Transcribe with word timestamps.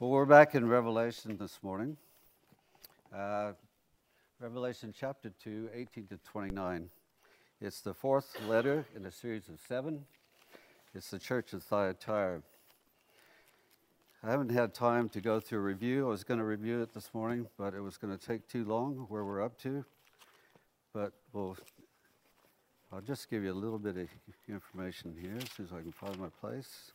Well, 0.00 0.08
we're 0.08 0.24
back 0.24 0.54
in 0.54 0.66
Revelation 0.66 1.36
this 1.36 1.58
morning. 1.62 1.98
Uh, 3.14 3.52
Revelation 4.40 4.94
chapter 4.98 5.30
2, 5.44 5.68
18 5.74 6.06
to 6.06 6.16
29. 6.24 6.88
It's 7.60 7.82
the 7.82 7.92
fourth 7.92 8.34
letter 8.48 8.86
in 8.96 9.04
a 9.04 9.10
series 9.10 9.50
of 9.50 9.60
seven. 9.60 10.06
It's 10.94 11.10
the 11.10 11.18
church 11.18 11.52
of 11.52 11.62
Thyatira. 11.62 12.40
I 14.24 14.30
haven't 14.30 14.52
had 14.52 14.72
time 14.72 15.10
to 15.10 15.20
go 15.20 15.38
through 15.38 15.58
a 15.58 15.62
review. 15.64 16.06
I 16.06 16.08
was 16.08 16.24
going 16.24 16.40
to 16.40 16.46
review 16.46 16.80
it 16.80 16.94
this 16.94 17.10
morning, 17.12 17.46
but 17.58 17.74
it 17.74 17.82
was 17.82 17.98
going 17.98 18.16
to 18.16 18.26
take 18.26 18.48
too 18.48 18.64
long 18.64 19.04
where 19.10 19.26
we're 19.26 19.44
up 19.44 19.58
to. 19.64 19.84
But 20.94 21.12
we'll, 21.34 21.58
I'll 22.90 23.02
just 23.02 23.28
give 23.28 23.44
you 23.44 23.52
a 23.52 23.60
little 23.60 23.78
bit 23.78 23.98
of 23.98 24.08
information 24.48 25.14
here 25.20 25.36
as 25.36 25.50
soon 25.54 25.66
as 25.66 25.72
I 25.74 25.82
can 25.82 25.92
find 25.92 26.18
my 26.18 26.30
place. 26.40 26.92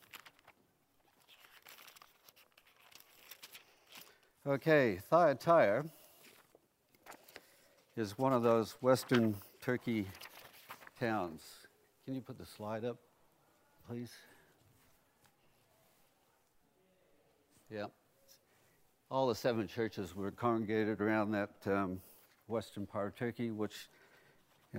Okay, 4.47 4.99
Thyatira 5.09 5.85
is 7.97 8.15
one 8.15 8.31
of 8.31 8.43
those 8.43 8.73
western 8.79 9.33
Turkey 9.59 10.05
towns. 10.99 11.41
Can 12.05 12.13
you 12.13 12.21
put 12.21 12.37
the 12.37 12.45
slide 12.45 12.85
up, 12.85 12.97
please? 13.89 14.11
Yeah. 17.71 17.85
All 19.09 19.27
the 19.27 19.33
seven 19.33 19.67
churches 19.67 20.15
were 20.15 20.29
congregated 20.29 21.01
around 21.01 21.31
that 21.31 21.49
um, 21.65 21.99
western 22.47 22.85
part 22.85 23.07
of 23.07 23.15
Turkey, 23.15 23.49
which 23.49 23.89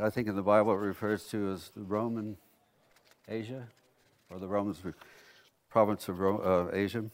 I 0.00 0.10
think 0.10 0.28
in 0.28 0.36
the 0.36 0.42
Bible 0.42 0.74
it 0.74 0.76
refers 0.76 1.24
to 1.30 1.50
as 1.50 1.72
the 1.74 1.82
Roman 1.82 2.36
Asia, 3.26 3.66
or 4.30 4.38
the 4.38 4.46
Romans 4.46 4.80
province 5.68 6.08
of 6.08 6.22
uh, 6.22 6.68
Asia. 6.72 7.06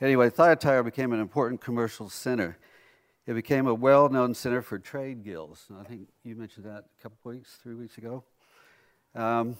Anyway, 0.00 0.30
Thyatira 0.30 0.84
became 0.84 1.12
an 1.12 1.18
important 1.18 1.60
commercial 1.60 2.08
center. 2.08 2.56
It 3.26 3.34
became 3.34 3.66
a 3.66 3.74
well 3.74 4.08
known 4.08 4.32
center 4.32 4.62
for 4.62 4.78
trade 4.78 5.24
guilds. 5.24 5.66
I 5.76 5.82
think 5.82 6.08
you 6.22 6.36
mentioned 6.36 6.66
that 6.66 6.84
a 6.98 7.02
couple 7.02 7.32
weeks, 7.32 7.58
three 7.60 7.74
weeks 7.74 7.98
ago. 7.98 8.22
Um, 9.16 9.56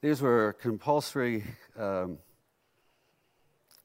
these 0.00 0.22
were 0.22 0.52
compulsory 0.60 1.42
um, 1.76 2.18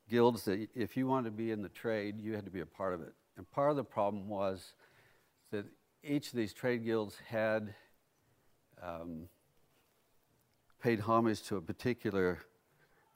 guilds 0.10 0.46
that 0.46 0.68
if 0.76 0.96
you 0.96 1.08
wanted 1.08 1.32
to 1.32 1.36
be 1.36 1.50
in 1.50 1.64
the 1.64 1.70
trade, 1.70 2.20
you 2.20 2.36
had 2.36 2.46
to 2.46 2.52
be 2.52 2.60
a 2.60 2.66
part 2.66 2.94
of 2.94 3.02
it. 3.02 3.14
And 3.36 3.50
part 3.50 3.72
of 3.72 3.78
the 3.78 3.84
problem 3.84 4.30
was 4.30 4.74
that 5.50 5.66
each 6.04 6.28
of 6.28 6.34
these 6.34 6.54
trade 6.54 6.86
guilds 6.86 7.18
had 7.28 7.74
um, 8.84 9.28
paid 10.84 11.00
homage 11.00 11.42
to 11.44 11.56
a 11.56 11.62
particular 11.62 12.40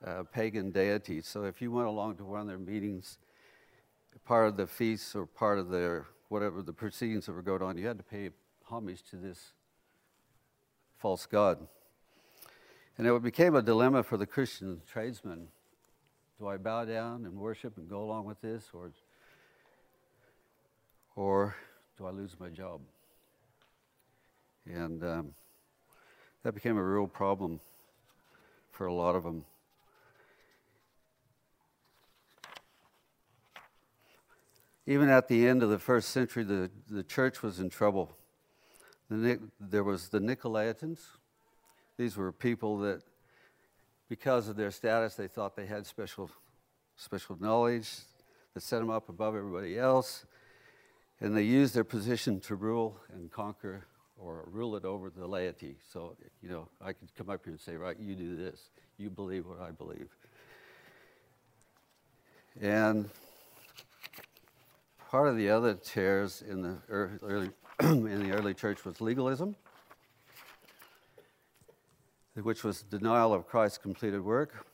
uh, 0.05 0.23
pagan 0.31 0.71
deities. 0.71 1.27
So 1.27 1.43
if 1.43 1.61
you 1.61 1.71
went 1.71 1.87
along 1.87 2.17
to 2.17 2.25
one 2.25 2.41
of 2.41 2.47
their 2.47 2.57
meetings, 2.57 3.17
part 4.25 4.47
of 4.47 4.57
the 4.57 4.67
feasts 4.67 5.15
or 5.15 5.25
part 5.25 5.59
of 5.59 5.69
their 5.69 6.07
whatever 6.29 6.61
the 6.61 6.73
proceedings 6.73 7.25
that 7.25 7.33
were 7.33 7.41
going 7.41 7.61
on, 7.61 7.77
you 7.77 7.87
had 7.87 7.97
to 7.97 8.03
pay 8.03 8.29
homage 8.65 9.03
to 9.03 9.17
this 9.17 9.53
false 10.97 11.25
god. 11.25 11.59
And 12.97 13.07
it 13.07 13.23
became 13.23 13.55
a 13.55 13.61
dilemma 13.61 14.03
for 14.03 14.17
the 14.17 14.25
Christian 14.25 14.81
tradesmen. 14.87 15.47
Do 16.39 16.47
I 16.47 16.57
bow 16.57 16.85
down 16.85 17.25
and 17.25 17.35
worship 17.35 17.77
and 17.77 17.89
go 17.89 18.01
along 18.01 18.25
with 18.25 18.41
this, 18.41 18.69
or, 18.73 18.91
or 21.15 21.55
do 21.97 22.05
I 22.05 22.11
lose 22.11 22.35
my 22.39 22.49
job? 22.49 22.81
And 24.65 25.03
um, 25.03 25.33
that 26.43 26.53
became 26.53 26.77
a 26.77 26.83
real 26.83 27.07
problem 27.07 27.59
for 28.71 28.87
a 28.87 28.93
lot 28.93 29.15
of 29.15 29.23
them. 29.23 29.45
Even 34.85 35.09
at 35.09 35.27
the 35.27 35.47
end 35.47 35.63
of 35.63 35.69
the 35.69 35.79
first 35.79 36.09
century, 36.09 36.43
the, 36.43 36.69
the 36.89 37.03
church 37.03 37.41
was 37.41 37.59
in 37.59 37.69
trouble. 37.69 38.17
The, 39.09 39.39
there 39.59 39.83
was 39.83 40.09
the 40.09 40.19
Nicolaitans. 40.19 40.99
These 41.97 42.17
were 42.17 42.31
people 42.31 42.79
that, 42.79 43.01
because 44.09 44.49
of 44.49 44.55
their 44.55 44.71
status, 44.71 45.15
they 45.15 45.27
thought 45.27 45.55
they 45.55 45.67
had 45.67 45.85
special, 45.85 46.29
special 46.97 47.37
knowledge 47.39 47.89
that 48.53 48.61
set 48.61 48.79
them 48.79 48.89
up 48.89 49.07
above 49.07 49.35
everybody 49.35 49.77
else. 49.77 50.25
And 51.19 51.37
they 51.37 51.43
used 51.43 51.73
their 51.73 51.85
position 51.85 52.41
to 52.41 52.55
rule 52.55 52.99
and 53.13 53.31
conquer 53.31 53.85
or 54.17 54.47
rule 54.51 54.75
it 54.75 54.83
over 54.83 55.09
the 55.09 55.27
laity. 55.27 55.77
So, 55.91 56.17
you 56.41 56.49
know, 56.49 56.67
I 56.81 56.93
could 56.93 57.13
come 57.15 57.29
up 57.29 57.45
here 57.45 57.53
and 57.53 57.61
say, 57.61 57.75
right, 57.75 57.97
you 57.97 58.15
do 58.15 58.35
this. 58.35 58.69
You 58.97 59.09
believe 59.09 59.45
what 59.45 59.61
I 59.61 59.71
believe. 59.71 60.09
And 62.61 63.09
part 65.13 65.27
of 65.27 65.37
the 65.37 65.47
other 65.47 65.75
tears 65.75 66.41
in 66.49 66.63
the 66.63 66.75
early, 66.89 67.51
in 67.81 68.27
the 68.27 68.31
early 68.31 68.51
church 68.51 68.83
was 68.83 68.99
legalism, 68.99 69.55
which 72.41 72.63
was 72.63 72.81
denial 72.81 73.31
of 73.31 73.45
Christ's 73.45 73.77
completed 73.77 74.25
work, 74.25 74.65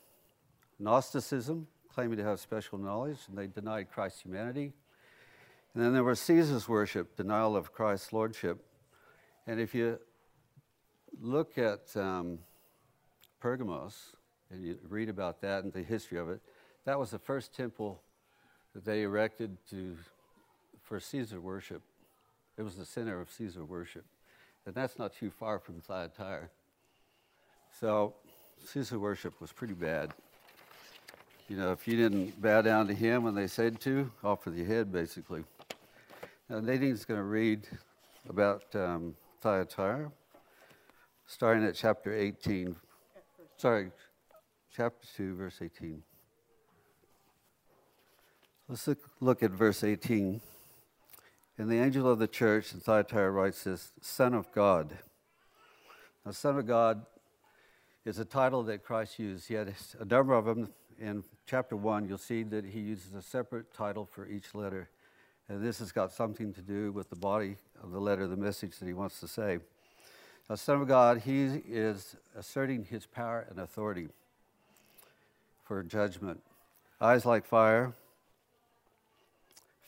Gnosticism, 0.80 1.68
claiming 1.94 2.18
to 2.20 2.24
have 2.24 2.40
special 2.40 2.78
knowledge, 2.78 3.18
and 3.28 3.38
they 3.38 3.48
denied 3.48 3.92
Christ's 3.92 4.22
humanity. 4.22 4.72
And 5.74 5.84
then 5.84 5.92
there 5.92 6.06
was 6.06 6.22
Caesar's 6.22 6.70
worship, 6.70 7.18
denial 7.18 7.58
of 7.58 7.74
Christ's 7.74 8.14
lordship. 8.14 8.64
And 9.46 9.60
if 9.60 9.76
you 9.76 10.00
look 11.20 11.58
at 11.58 11.94
um, 11.98 12.40
Pergamos 13.42 14.16
and 14.50 14.64
you 14.64 14.80
read 14.88 15.10
about 15.10 15.42
that 15.42 15.66
and 15.66 15.74
the 15.74 15.84
history 15.84 16.18
of 16.18 16.30
it, 16.30 16.40
that 16.86 16.98
was 16.98 17.12
the 17.12 17.20
first 17.20 17.54
temple 17.54 18.02
that 18.74 18.86
they 18.86 19.02
erected 19.02 19.58
to 19.72 19.98
for 20.90 21.00
Caesar 21.00 21.40
worship. 21.40 21.84
It 22.58 22.64
was 22.64 22.76
the 22.76 22.84
center 22.84 23.22
of 23.22 23.30
Caesar 23.30 23.64
worship. 23.64 24.06
And 24.66 24.74
that's 24.74 24.98
not 24.98 25.14
too 25.14 25.30
far 25.30 25.60
from 25.60 25.82
Thyatira. 25.82 26.50
So 27.80 28.16
Caesar 28.66 28.98
worship 28.98 29.40
was 29.40 29.52
pretty 29.52 29.76
bad. 29.76 30.12
You 31.48 31.58
know, 31.58 31.72
if 31.72 31.88
you 31.88 31.96
didn't 31.96 32.42
bow 32.42 32.64
down 32.64 32.88
to 32.88 32.94
him 32.96 33.24
when 33.24 33.36
they 33.36 33.46
said 33.46 33.80
to, 33.82 34.12
off 34.24 34.48
your 34.48 34.66
head, 34.66 34.92
basically. 34.92 35.44
Now, 36.50 36.60
Nadine's 36.60 37.06
going 37.06 37.20
to 37.20 37.24
read 37.24 37.68
about 38.28 38.64
um, 38.74 39.16
Thyatira, 39.42 40.12
starting 41.28 41.64
at 41.66 41.76
chapter 41.76 42.16
18. 42.16 42.76
Sorry, 43.58 43.92
chapter 44.76 45.08
2, 45.18 45.36
verse 45.36 45.60
18. 45.62 46.02
Let's 48.68 48.88
look, 48.88 49.00
look 49.22 49.44
at 49.44 49.52
verse 49.52 49.84
18. 49.84 50.42
And 51.60 51.70
the 51.70 51.78
angel 51.78 52.10
of 52.10 52.20
the 52.20 52.28
church 52.28 52.74
in 52.74 52.80
Thyatira 52.80 53.30
writes 53.32 53.66
this 53.66 53.92
Son 54.00 54.34
of 54.34 54.50
God. 54.54 54.98
Now, 56.26 56.32
Son 56.32 56.58
of 56.58 56.66
God 56.66 57.06
is 58.06 58.18
a 58.18 58.24
title 58.24 58.64
that 58.64 58.82
Christ 58.82 59.20
used. 59.20 59.50
He 59.50 59.56
had 59.56 59.76
a 60.00 60.06
number 60.06 60.36
of 60.36 60.46
them. 60.46 60.70
In 60.98 61.26
chapter 61.46 61.76
1, 61.76 62.08
you'll 62.08 62.18
see 62.18 62.44
that 62.44 62.64
he 62.64 62.80
uses 62.80 63.14
a 63.14 63.22
separate 63.22 63.74
title 63.74 64.06
for 64.06 64.26
each 64.26 64.56
letter. 64.56 64.88
And 65.50 65.62
this 65.62 65.80
has 65.80 65.92
got 65.92 66.14
something 66.14 66.54
to 66.54 66.62
do 66.62 66.94
with 66.94 67.10
the 67.10 67.18
body 67.18 67.58
of 67.84 67.92
the 67.92 68.00
letter, 68.00 68.26
the 68.26 68.38
message 68.38 68.80
that 68.80 68.86
he 68.86 68.94
wants 68.94 69.20
to 69.20 69.28
say. 69.28 69.60
Now, 70.50 70.56
Son 70.56 70.82
of 70.82 70.88
God, 70.88 71.24
he 71.26 71.44
is 71.68 72.16
asserting 72.38 72.86
his 72.86 73.06
power 73.06 73.46
and 73.50 73.60
authority 73.60 74.08
for 75.66 75.84
judgment. 75.84 76.42
Eyes 77.02 77.26
like 77.26 77.46
fire, 77.46 77.92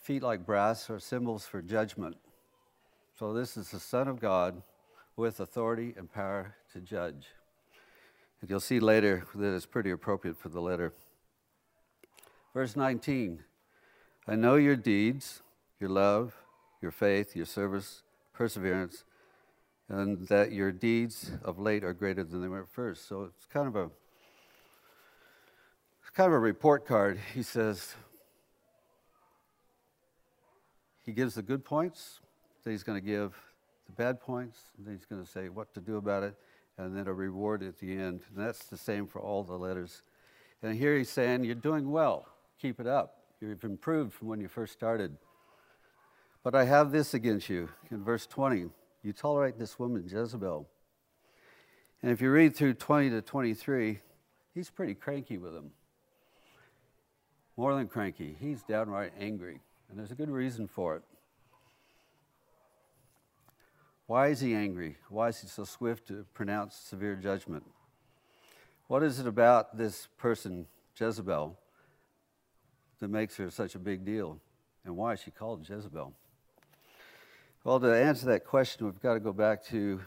feet 0.02 0.24
like 0.24 0.46
brass 0.46 0.90
are 0.90 1.00
symbols 1.00 1.46
for 1.46 1.62
judgment. 1.62 2.18
So 3.18 3.34
this 3.34 3.56
is 3.56 3.70
the 3.70 3.80
Son 3.80 4.08
of 4.08 4.20
God 4.20 4.62
with 5.16 5.40
authority 5.40 5.94
and 5.96 6.12
power 6.12 6.56
to 6.74 6.80
judge. 6.80 7.28
And 8.42 8.50
you'll 8.50 8.60
see 8.60 8.80
later 8.80 9.26
that 9.36 9.54
it's 9.54 9.68
pretty 9.68 9.92
appropriate 9.92 10.38
for 10.38 10.50
the 10.50 10.60
letter. 10.60 10.94
Verse 12.54 12.76
19 12.76 13.44
I 14.28 14.36
know 14.36 14.56
your 14.56 14.76
deeds, 14.76 15.42
your 15.80 15.90
love, 15.90 16.36
your 16.82 16.92
faith, 16.92 17.36
your 17.36 17.46
service, 17.46 18.02
perseverance, 18.34 19.04
and 19.88 20.28
that 20.28 20.52
your 20.52 20.72
deeds 20.72 21.32
of 21.44 21.60
late 21.60 21.84
are 21.84 21.94
greater 21.94 22.24
than 22.24 22.42
they 22.42 22.48
were 22.48 22.64
at 22.64 22.70
first. 22.70 23.08
So 23.08 23.24
it's 23.24 23.46
kind 23.46 23.68
of 23.68 23.76
a 23.76 23.90
it's 26.02 26.10
kind 26.12 26.28
of 26.28 26.34
a 26.34 26.40
report 26.40 26.88
card. 26.88 27.20
He 27.34 27.44
says, 27.44 27.96
he 31.12 31.16
gives 31.16 31.36
the 31.36 31.42
good 31.42 31.66
points, 31.66 32.22
then 32.64 32.72
he's 32.72 32.84
going 32.84 32.98
to 32.98 33.06
give 33.06 33.36
the 33.86 33.92
bad 33.92 34.22
points, 34.22 34.62
then 34.80 34.96
he's 34.96 35.04
going 35.04 35.22
to 35.22 35.30
say 35.30 35.50
what 35.50 35.74
to 35.74 35.82
do 35.82 35.98
about 35.98 36.24
it, 36.24 36.36
and 36.78 36.96
then 36.96 37.06
a 37.06 37.14
reward 37.14 37.64
at 37.64 37.78
the 37.80 37.92
end. 37.92 38.22
And 38.30 38.48
that's 38.48 38.64
the 38.68 38.78
same 38.78 39.08
for 39.08 39.20
all 39.20 39.44
the 39.44 39.58
letters. 39.58 40.04
And 40.64 40.74
here 40.74 40.98
he's 40.98 41.10
saying, 41.10 41.44
You're 41.44 41.56
doing 41.56 41.92
well, 41.92 42.30
keep 42.62 42.80
it 42.80 42.88
up. 42.88 43.18
You've 43.42 43.66
improved 43.66 44.14
from 44.14 44.30
when 44.30 44.40
you 44.40 44.48
first 44.48 44.72
started. 44.72 45.18
But 46.46 46.56
I 46.56 46.64
have 46.64 46.94
this 46.94 47.14
against 47.14 47.50
you. 47.50 47.68
In 47.90 48.06
verse 48.06 48.26
20, 48.26 48.70
you 49.04 49.12
tolerate 49.12 49.60
this 49.60 49.78
woman, 49.78 50.06
Jezebel. 50.08 50.66
And 52.02 52.10
if 52.10 52.22
you 52.22 52.32
read 52.32 52.56
through 52.56 52.76
20 52.76 53.10
to 53.10 53.22
23, 53.22 54.00
he's 54.54 54.70
pretty 54.70 54.94
cranky 54.94 55.38
with 55.38 55.54
them. 55.54 55.72
More 57.58 57.76
than 57.76 57.90
cranky, 57.90 58.38
he's 58.40 58.64
downright 58.64 59.12
angry, 59.20 59.60
and 59.92 60.00
there's 60.00 60.12
a 60.12 60.16
good 60.16 60.30
reason 60.30 60.68
for 60.68 60.96
it. 60.96 61.04
Why 64.08 64.28
is 64.28 64.40
he 64.40 64.56
angry? 64.56 64.96
Why 65.10 65.28
is 65.28 65.42
he 65.42 65.48
so 65.48 65.66
swift 65.66 66.08
to 66.08 66.26
pronounce 66.34 66.76
severe 66.76 67.16
judgment? 67.16 67.64
What 68.88 69.04
is 69.04 69.20
it 69.20 69.28
about 69.28 69.78
this 69.78 70.08
person, 70.18 70.68
Jezebel, 70.98 71.58
that 73.00 73.08
makes 73.10 73.36
her 73.36 73.50
such 73.50 73.76
a 73.76 73.80
big 73.80 74.06
deal? 74.06 74.40
And 74.86 74.96
why 74.96 75.14
is 75.14 75.22
she 75.22 75.32
called 75.32 75.68
Jezebel? 75.70 76.14
Well, 77.66 77.80
to 77.82 77.94
answer 77.94 78.26
that 78.28 78.46
question, 78.46 78.86
we've 78.86 79.02
got 79.02 79.16
to 79.16 79.20
go 79.20 79.34
back 79.34 79.64
to 79.66 80.02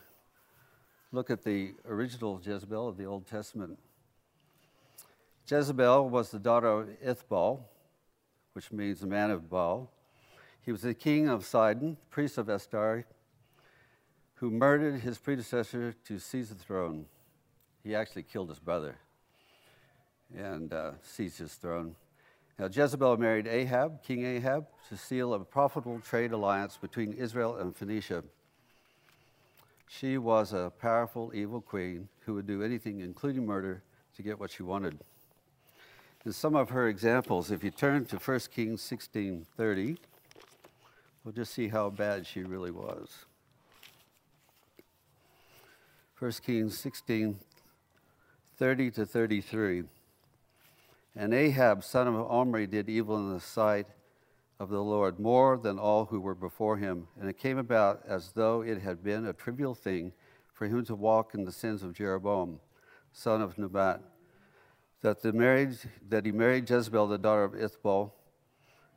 look 1.13 1.31
at 1.31 1.45
the 1.45 1.75
original 1.87 2.41
Jezebel 2.43 2.89
of 2.89 2.97
the 2.97 3.05
Old 3.05 3.27
Testament. 3.27 3.79
Jezebel 5.47 6.09
was 6.09 6.31
the 6.31 6.39
daughter 6.39 6.69
of 6.69 6.89
Ithbal, 7.05 7.61
which 8.55 8.73
means 8.73 9.01
the 9.01 9.07
man 9.07 9.31
of 9.31 9.51
Baal. 9.51 9.91
He 10.63 10.73
was 10.73 10.83
the 10.83 10.95
king 10.95 11.29
of 11.29 11.45
Sidon, 11.45 11.99
priest 12.11 12.39
of 12.39 12.49
Astarte, 12.49 13.05
who 14.37 14.51
murdered 14.51 15.01
his 15.01 15.19
predecessor 15.19 15.95
to 16.07 16.19
seize 16.19 16.49
the 16.49 16.55
throne. 16.55 17.07
He 17.83 17.95
actually 17.95 18.23
killed 18.23 18.49
his 18.49 18.59
brother 18.59 18.97
and 20.35 20.73
uh, 20.73 20.93
seized 21.03 21.39
his 21.39 21.55
throne. 21.55 21.95
Now, 22.59 22.69
Jezebel 22.73 23.17
married 23.17 23.49
Ahab, 23.49 24.03
King 24.03 24.25
Ahab, 24.25 24.67
to 24.89 24.97
seal 24.97 25.35
a 25.35 25.41
profitable 25.41 25.99
trade 26.01 26.33
alliance 26.33 26.77
between 26.77 27.13
Israel 27.13 27.57
and 27.57 27.77
Phoenicia. 27.77 28.23
She 29.89 30.19
was 30.19 30.53
a 30.53 30.73
powerful, 30.81 31.33
evil 31.35 31.61
queen 31.61 32.09
who 32.21 32.35
would 32.35 32.47
do 32.47 32.63
anything, 32.63 33.01
including 33.01 33.45
murder, 33.45 33.83
to 34.17 34.23
get 34.23 34.39
what 34.39 34.51
she 34.51 34.63
wanted. 34.63 34.99
In 36.25 36.33
some 36.33 36.57
of 36.57 36.71
her 36.71 36.89
examples, 36.89 37.51
if 37.51 37.63
you 37.63 37.71
turn 37.71 38.07
to 38.07 38.17
1 38.17 38.51
Kings 38.51 38.81
16:30, 38.81 39.99
we'll 41.23 41.33
just 41.33 41.53
see 41.53 41.69
how 41.69 41.91
bad 41.91 42.27
she 42.27 42.43
really 42.43 42.71
was. 42.71 43.27
1 46.19 46.33
Kings 46.43 46.79
16, 46.79 47.39
30 48.57 48.91
to 48.93 49.05
33. 49.05 49.85
And 51.15 51.35
Ahab, 51.35 51.85
son 51.85 52.09
of 52.09 52.15
Omri, 52.15 52.67
did 52.67 52.89
evil 52.89 53.19
in 53.19 53.35
the 53.35 53.41
sight 53.41 53.87
of 54.59 54.71
the 54.71 54.83
Lord 54.83 55.21
more 55.21 55.59
than 55.59 55.79
all 55.79 56.07
who 56.07 56.21
were 56.21 56.35
before 56.35 56.79
him. 56.79 57.07
And 57.21 57.29
it 57.29 57.37
came 57.37 57.59
about 57.59 58.03
as 58.07 58.33
though 58.33 58.63
it 58.63 58.81
had 58.81 59.05
been 59.05 59.27
a 59.27 59.35
trivial 59.35 59.75
thing 59.75 60.15
for 60.55 60.67
him 60.67 60.87
to 60.87 60.95
walk 60.95 61.35
in 61.35 61.45
the 61.45 61.53
sins 61.53 61.83
of 61.83 61.93
Jeroboam, 61.93 62.61
son 63.13 63.43
of 63.43 63.59
Nebat, 63.59 64.01
that, 65.05 65.21
the 65.21 65.35
marriage, 65.35 65.81
that 66.09 66.25
he 66.25 66.33
married 66.33 66.69
Jezebel, 66.69 67.09
the 67.09 67.19
daughter 67.19 67.45
of 67.45 67.53
Ithbal, 67.53 68.13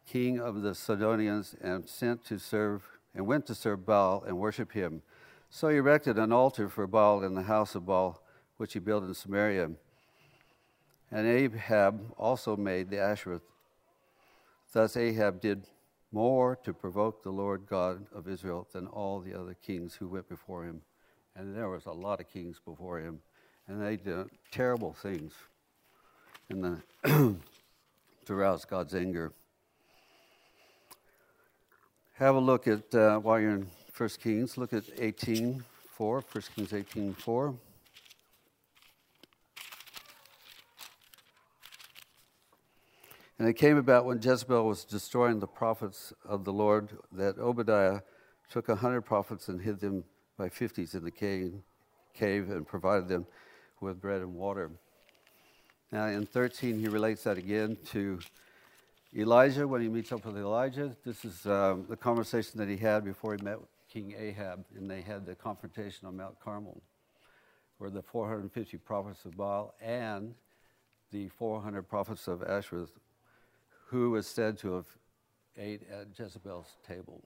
king 0.07 0.39
of 0.39 0.61
the 0.61 0.73
Sidonians, 0.73 1.53
and 1.61 1.87
sent 1.87 2.23
to 2.27 2.39
serve 2.39 2.87
and 3.13 3.27
went 3.27 3.45
to 3.47 3.53
serve 3.53 3.85
Baal 3.85 4.23
and 4.25 4.37
worship 4.37 4.71
him. 4.71 5.01
So 5.49 5.67
he 5.67 5.75
erected 5.75 6.17
an 6.17 6.31
altar 6.31 6.69
for 6.69 6.87
Baal 6.87 7.25
in 7.25 7.35
the 7.35 7.41
house 7.41 7.75
of 7.75 7.85
Baal, 7.85 8.23
which 8.55 8.71
he 8.71 8.79
built 8.79 9.03
in 9.03 9.13
Samaria. 9.13 9.71
And 11.11 11.27
Ahab 11.27 12.13
also 12.17 12.55
made 12.55 12.89
the 12.89 13.01
Asherah. 13.01 13.41
Thus 14.71 14.95
Ahab 14.95 15.41
did 15.41 15.67
more 16.13 16.55
to 16.63 16.73
provoke 16.73 17.21
the 17.21 17.31
Lord 17.31 17.65
God 17.69 18.05
of 18.15 18.29
Israel 18.29 18.65
than 18.71 18.87
all 18.87 19.19
the 19.19 19.37
other 19.37 19.55
kings 19.55 19.95
who 19.95 20.07
went 20.07 20.29
before 20.29 20.63
him. 20.63 20.83
And 21.35 21.53
there 21.53 21.67
was 21.67 21.85
a 21.85 21.91
lot 21.91 22.21
of 22.21 22.29
kings 22.29 22.61
before 22.63 22.99
him, 22.99 23.19
and 23.67 23.81
they 23.81 23.97
did 23.97 24.29
terrible 24.51 24.93
things 24.93 25.33
in 26.49 26.61
the 26.61 26.81
to 28.25 28.35
rouse 28.35 28.63
God's 28.63 28.95
anger. 28.95 29.33
Have 32.13 32.35
a 32.35 32.39
look 32.39 32.67
at 32.67 32.93
uh, 32.95 33.19
while 33.19 33.39
you're 33.39 33.51
in 33.51 33.67
1 33.95 34.09
Kings, 34.21 34.57
look 34.57 34.73
at 34.73 34.83
18 34.97 35.63
4, 35.95 36.23
1 36.31 36.43
Kings 36.55 36.73
18 36.73 37.13
4. 37.13 37.55
And 43.39 43.47
it 43.47 43.53
came 43.53 43.77
about 43.77 44.05
when 44.05 44.21
Jezebel 44.21 44.65
was 44.65 44.83
destroying 44.83 45.39
the 45.39 45.47
prophets 45.47 46.13
of 46.25 46.43
the 46.43 46.53
Lord 46.53 46.97
that 47.11 47.37
Obadiah 47.37 48.01
took 48.49 48.69
a 48.69 48.75
hundred 48.75 49.01
prophets 49.01 49.47
and 49.47 49.61
hid 49.61 49.79
them 49.79 50.05
by 50.37 50.49
fifties 50.49 50.95
in 50.95 51.03
the 51.03 51.11
cave, 51.11 51.53
cave 52.13 52.49
and 52.49 52.65
provided 52.65 53.09
them 53.09 53.27
with 53.79 54.01
bread 54.01 54.21
and 54.21 54.33
water. 54.33 54.71
Now, 55.91 56.07
in 56.07 56.25
13, 56.25 56.79
he 56.79 56.87
relates 56.89 57.23
that 57.23 57.37
again 57.37 57.77
to 57.91 58.19
Elijah 59.15 59.65
when 59.65 59.81
he 59.81 59.87
meets 59.87 60.11
up 60.11 60.25
with 60.25 60.37
Elijah. 60.37 60.95
This 61.05 61.23
is 61.23 61.45
um, 61.45 61.85
the 61.87 61.95
conversation 61.95 62.59
that 62.59 62.67
he 62.67 62.75
had 62.75 63.05
before 63.05 63.35
he 63.35 63.41
met 63.41 63.59
King 63.89 64.13
Ahab, 64.17 64.65
and 64.75 64.91
they 64.91 65.01
had 65.01 65.25
the 65.25 65.33
confrontation 65.33 66.07
on 66.07 66.17
Mount 66.17 66.39
Carmel, 66.41 66.81
where 67.77 67.89
the 67.89 68.01
450 68.01 68.77
prophets 68.79 69.23
of 69.23 69.37
Baal 69.37 69.75
and 69.81 70.35
the 71.11 71.29
400 71.29 71.83
prophets 71.83 72.27
of 72.27 72.43
Asherah 72.43 72.87
who 73.87 74.11
was 74.11 74.27
said 74.27 74.57
to 74.57 74.73
have 74.73 74.85
ate 75.57 75.83
at 75.89 76.07
Jezebel's 76.17 76.75
table. 76.85 77.23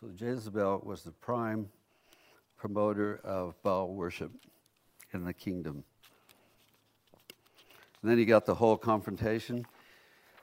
So 0.00 0.08
Jezebel 0.18 0.82
was 0.84 1.02
the 1.02 1.12
prime 1.12 1.68
promoter 2.58 3.20
of 3.22 3.54
Baal 3.62 3.94
worship 3.94 4.32
in 5.12 5.24
the 5.24 5.32
kingdom. 5.32 5.84
And 8.06 8.12
then 8.12 8.20
you 8.20 8.24
got 8.24 8.46
the 8.46 8.54
whole 8.54 8.76
confrontation 8.76 9.66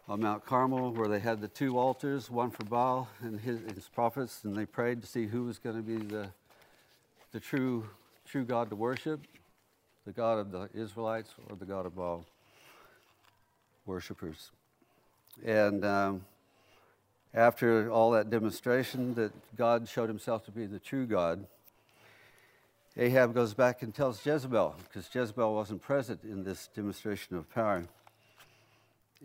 on 0.10 0.19
Mount 0.19 0.45
Carmel 0.45 0.92
where 0.92 1.07
they 1.07 1.21
had 1.21 1.39
the 1.39 1.48
two 1.48 1.80
altars, 1.80 2.30
one 2.30 2.51
for 2.51 2.65
Baal 2.65 3.07
and 3.21 3.39
his, 3.39 3.62
his 3.74 3.88
prophets, 3.88 4.44
and 4.44 4.54
they 4.54 4.65
prayed 4.65 5.00
to 5.00 5.07
see 5.07 5.27
who 5.27 5.45
was 5.45 5.60
going 5.60 5.77
to 5.77 5.81
be 5.81 5.95
the, 5.95 6.27
the 7.31 7.39
true, 7.39 7.88
true 8.27 8.44
God 8.44 8.69
to 8.69 8.75
worship, 8.75 9.21
the 10.06 10.12
God 10.12 10.39
of 10.39 10.51
the 10.51 10.68
Israelites 10.74 11.36
or 11.50 11.56
the 11.56 11.63
God 11.63 11.86
of 11.86 11.95
Baal 11.95 12.25
worshippers. 13.86 14.51
And 15.45 15.86
um, 15.86 16.25
after 17.33 17.89
all 17.89 18.12
that 18.12 18.30
demonstration 18.30 19.13
that 19.13 19.31
God 19.56 19.88
showed 19.88 20.10
himself 20.10 20.44
to 20.48 20.51
be 20.51 20.65
the 20.65 20.80
true 20.80 21.06
God, 21.06 21.48
Ahab 22.95 23.34
goes 23.34 23.54
back 23.54 23.81
and 23.81 23.94
tells 23.94 24.24
Jezebel, 24.25 24.75
because 24.84 25.10
Jezebel 25.13 25.54
wasn't 25.54 25.81
present 25.81 26.24
in 26.24 26.44
this 26.44 26.69
demonstration 26.75 27.36
of 27.36 27.50
power. 27.50 27.86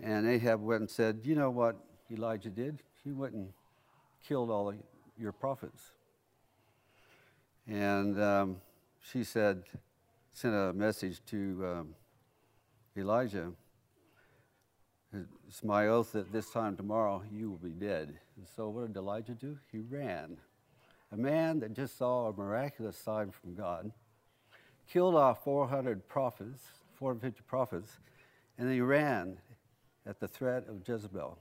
And 0.02 0.26
Ahab 0.26 0.62
went 0.62 0.80
and 0.80 0.90
said, 0.90 1.20
You 1.24 1.34
know 1.34 1.50
what 1.50 1.76
Elijah 2.10 2.50
did? 2.50 2.82
He 3.04 3.12
went 3.12 3.34
and 3.34 3.52
killed 4.26 4.50
all 4.50 4.72
your 5.18 5.32
prophets. 5.32 5.92
And 7.66 8.20
um, 8.22 8.56
she 9.00 9.24
said, 9.24 9.64
sent 10.32 10.54
a 10.54 10.72
message 10.72 11.20
to 11.26 11.66
um, 11.66 11.94
Elijah 12.96 13.52
it's 15.48 15.64
my 15.64 15.88
oath 15.88 16.12
that 16.12 16.32
this 16.32 16.50
time 16.50 16.76
tomorrow 16.76 17.22
you 17.32 17.50
will 17.50 17.58
be 17.58 17.70
dead. 17.70 18.18
And 18.36 18.46
so 18.56 18.68
what 18.68 18.88
did 18.88 18.96
Elijah 18.96 19.32
do? 19.32 19.58
He 19.72 19.80
ran. 19.80 20.36
A 21.10 21.16
man 21.16 21.60
that 21.60 21.72
just 21.72 21.96
saw 21.96 22.28
a 22.28 22.32
miraculous 22.32 22.96
sign 22.96 23.30
from 23.30 23.54
God, 23.54 23.92
killed 24.90 25.14
off 25.14 25.42
400 25.44 26.06
prophets, 26.08 26.60
450 26.94 27.42
prophets, 27.46 27.98
and 28.58 28.66
then 28.68 28.74
he 28.74 28.80
ran 28.80 29.38
at 30.06 30.20
the 30.20 30.28
threat 30.28 30.64
of 30.68 30.86
Jezebel. 30.86 31.38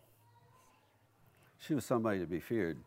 She 1.59 1.73
was 1.73 1.85
somebody 1.85 2.19
to 2.19 2.25
be 2.25 2.39
feared. 2.39 2.77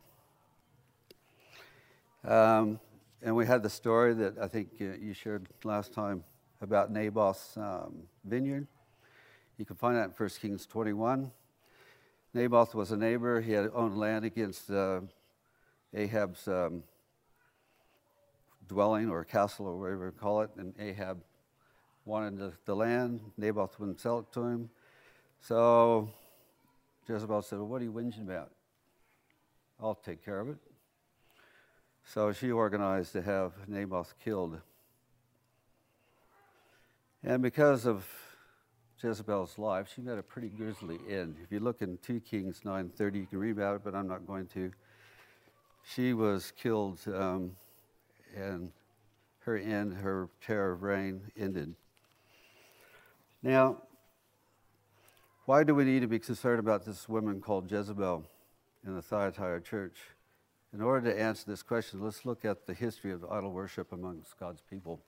Um, 2.25 2.79
and 3.23 3.35
we 3.35 3.47
had 3.47 3.63
the 3.63 3.71
story 3.71 4.15
that 4.15 4.39
I 4.39 4.47
think 4.47 4.69
uh, 4.81 4.97
you 5.01 5.13
shared 5.13 5.49
last 5.65 5.93
time 5.93 6.25
about 6.61 6.93
Naboth's 6.93 7.57
um, 7.57 8.05
vineyard. 8.25 8.67
You 9.59 9.65
can 9.65 9.77
find 9.77 9.97
that 9.97 10.05
in 10.05 10.11
1 10.17 10.29
Kings 10.41 10.67
21. 10.67 11.31
Naboth 12.33 12.75
was 12.75 12.93
a 12.93 12.97
neighbor. 12.97 13.41
He 13.41 13.53
had 13.53 13.71
owned 13.75 13.99
land 13.99 14.25
against 14.25 14.71
uh, 14.71 15.01
Ahab's 15.95 16.47
um, 16.47 16.83
dwelling 18.69 19.11
or 19.11 19.25
castle 19.25 19.67
or 19.67 19.77
whatever 19.77 20.07
you 20.07 20.13
call 20.13 20.43
it. 20.43 20.51
And 20.57 20.75
Ahab 20.79 21.23
wanted 22.05 22.39
the, 22.39 22.53
the, 22.65 22.77
land. 22.77 23.21
Naboth 23.37 23.79
wouldn't 23.79 24.01
sell 24.01 24.21
it 24.21 24.33
to 24.33 24.43
him. 24.43 24.71
So 25.41 26.09
Jezebel 27.09 27.43
said, 27.43 27.59
well, 27.59 27.69
What 27.69 27.81
are 27.83 27.85
you 27.85 27.93
whinging 27.93 28.23
about? 28.23 28.51
I'll 29.81 29.95
take 29.95 30.25
care 30.25 30.41
of 30.41 30.49
it. 30.49 30.59
So 32.05 32.33
she 32.33 32.51
organized 32.51 33.13
to 33.13 33.23
have 33.23 33.53
Naboth 33.69 34.15
killed. 34.23 34.61
And 37.23 37.43
because 37.43 37.87
of 37.87 38.07
Jezebel's 39.03 39.59
life, 39.59 39.91
she 39.95 40.01
met 40.01 40.19
a 40.19 40.23
pretty 40.23 40.49
grisly 40.49 40.99
end. 41.09 41.37
If 41.43 41.51
you 41.51 41.61
look 41.61 41.83
in 41.83 41.99
2 41.99 42.21
Kings 42.21 42.61
9.30, 42.65 43.15
you 43.17 43.27
can 43.27 43.39
read 43.39 43.53
about 43.53 43.77
it, 43.77 43.83
but 43.85 43.95
I'm 43.95 44.09
not 44.09 44.27
going 44.27 44.47
to. 44.49 44.71
She 45.85 46.13
was 46.13 46.53
killed, 46.53 47.01
um, 47.13 47.57
and 48.37 48.73
her 49.41 49.57
end, 49.57 49.95
her 49.95 50.29
terror 50.45 50.73
of 50.73 50.83
reign 50.83 51.23
ended. 51.37 51.75
Now, 53.43 53.83
Why 55.51 55.65
do 55.65 55.75
we 55.75 55.83
need 55.83 56.03
to 56.03 56.07
be 56.07 56.21
concerned 56.21 56.61
about 56.61 56.85
this 56.85 57.09
woman 57.09 57.41
called 57.41 57.69
Jezebel 57.69 58.25
in 58.87 58.95
the 58.95 59.03
Thyatira 59.03 59.61
church? 59.61 59.97
In 60.73 60.81
order 60.81 61.11
to 61.11 61.21
answer 61.21 61.45
this 61.45 61.61
question, 61.61 62.01
let's 62.01 62.25
look 62.25 62.45
at 62.45 62.69
the 62.69 62.73
history 62.73 63.11
of 63.11 63.25
idol 63.25 63.51
worship 63.51 63.93
amongst 63.93 64.39
God's 64.39 64.61
people. 64.61 65.01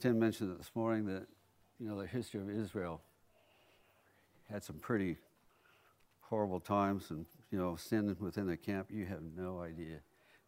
Tim 0.00 0.18
mentioned 0.18 0.58
this 0.58 0.72
morning 0.74 1.06
that 1.06 1.28
you 1.78 1.88
know 1.88 2.00
the 2.00 2.08
history 2.08 2.40
of 2.40 2.50
Israel 2.50 3.00
had 4.50 4.64
some 4.64 4.80
pretty 4.80 5.16
horrible 6.22 6.58
times 6.58 7.10
and 7.10 7.24
you 7.50 7.58
know 7.58 7.76
sin 7.76 8.14
within 8.20 8.46
the 8.46 8.56
camp. 8.56 8.88
You 8.90 9.06
have 9.06 9.22
no 9.36 9.60
idea 9.60 10.00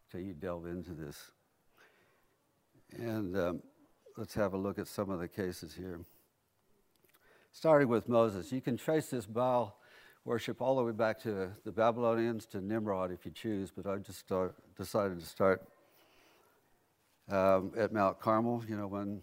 until 0.05 0.25
you 0.25 0.33
delve 0.33 0.65
into 0.65 0.91
this. 0.91 1.31
And 2.97 3.37
um, 3.37 3.61
let's 4.17 4.33
have 4.33 4.53
a 4.53 4.57
look 4.57 4.77
at 4.77 4.87
some 4.87 5.09
of 5.09 5.19
the 5.19 5.27
cases 5.27 5.73
here. 5.73 6.01
Starting 7.53 7.87
with 7.87 8.07
Moses, 8.07 8.51
you 8.51 8.61
can 8.61 8.77
trace 8.77 9.07
this 9.07 9.25
Baal 9.25 9.77
worship 10.23 10.61
all 10.61 10.75
the 10.75 10.83
way 10.83 10.91
back 10.91 11.19
to 11.23 11.49
the 11.65 11.71
Babylonians 11.71 12.45
to 12.47 12.61
Nimrod 12.61 13.11
if 13.11 13.25
you 13.25 13.31
choose, 13.31 13.71
but 13.71 13.87
I 13.87 13.97
just 13.97 14.19
start, 14.19 14.55
decided 14.77 15.19
to 15.19 15.25
start 15.25 15.67
um, 17.29 17.71
at 17.77 17.91
Mount 17.91 18.19
Carmel, 18.19 18.63
you 18.67 18.77
know, 18.77 18.87
when 18.87 19.21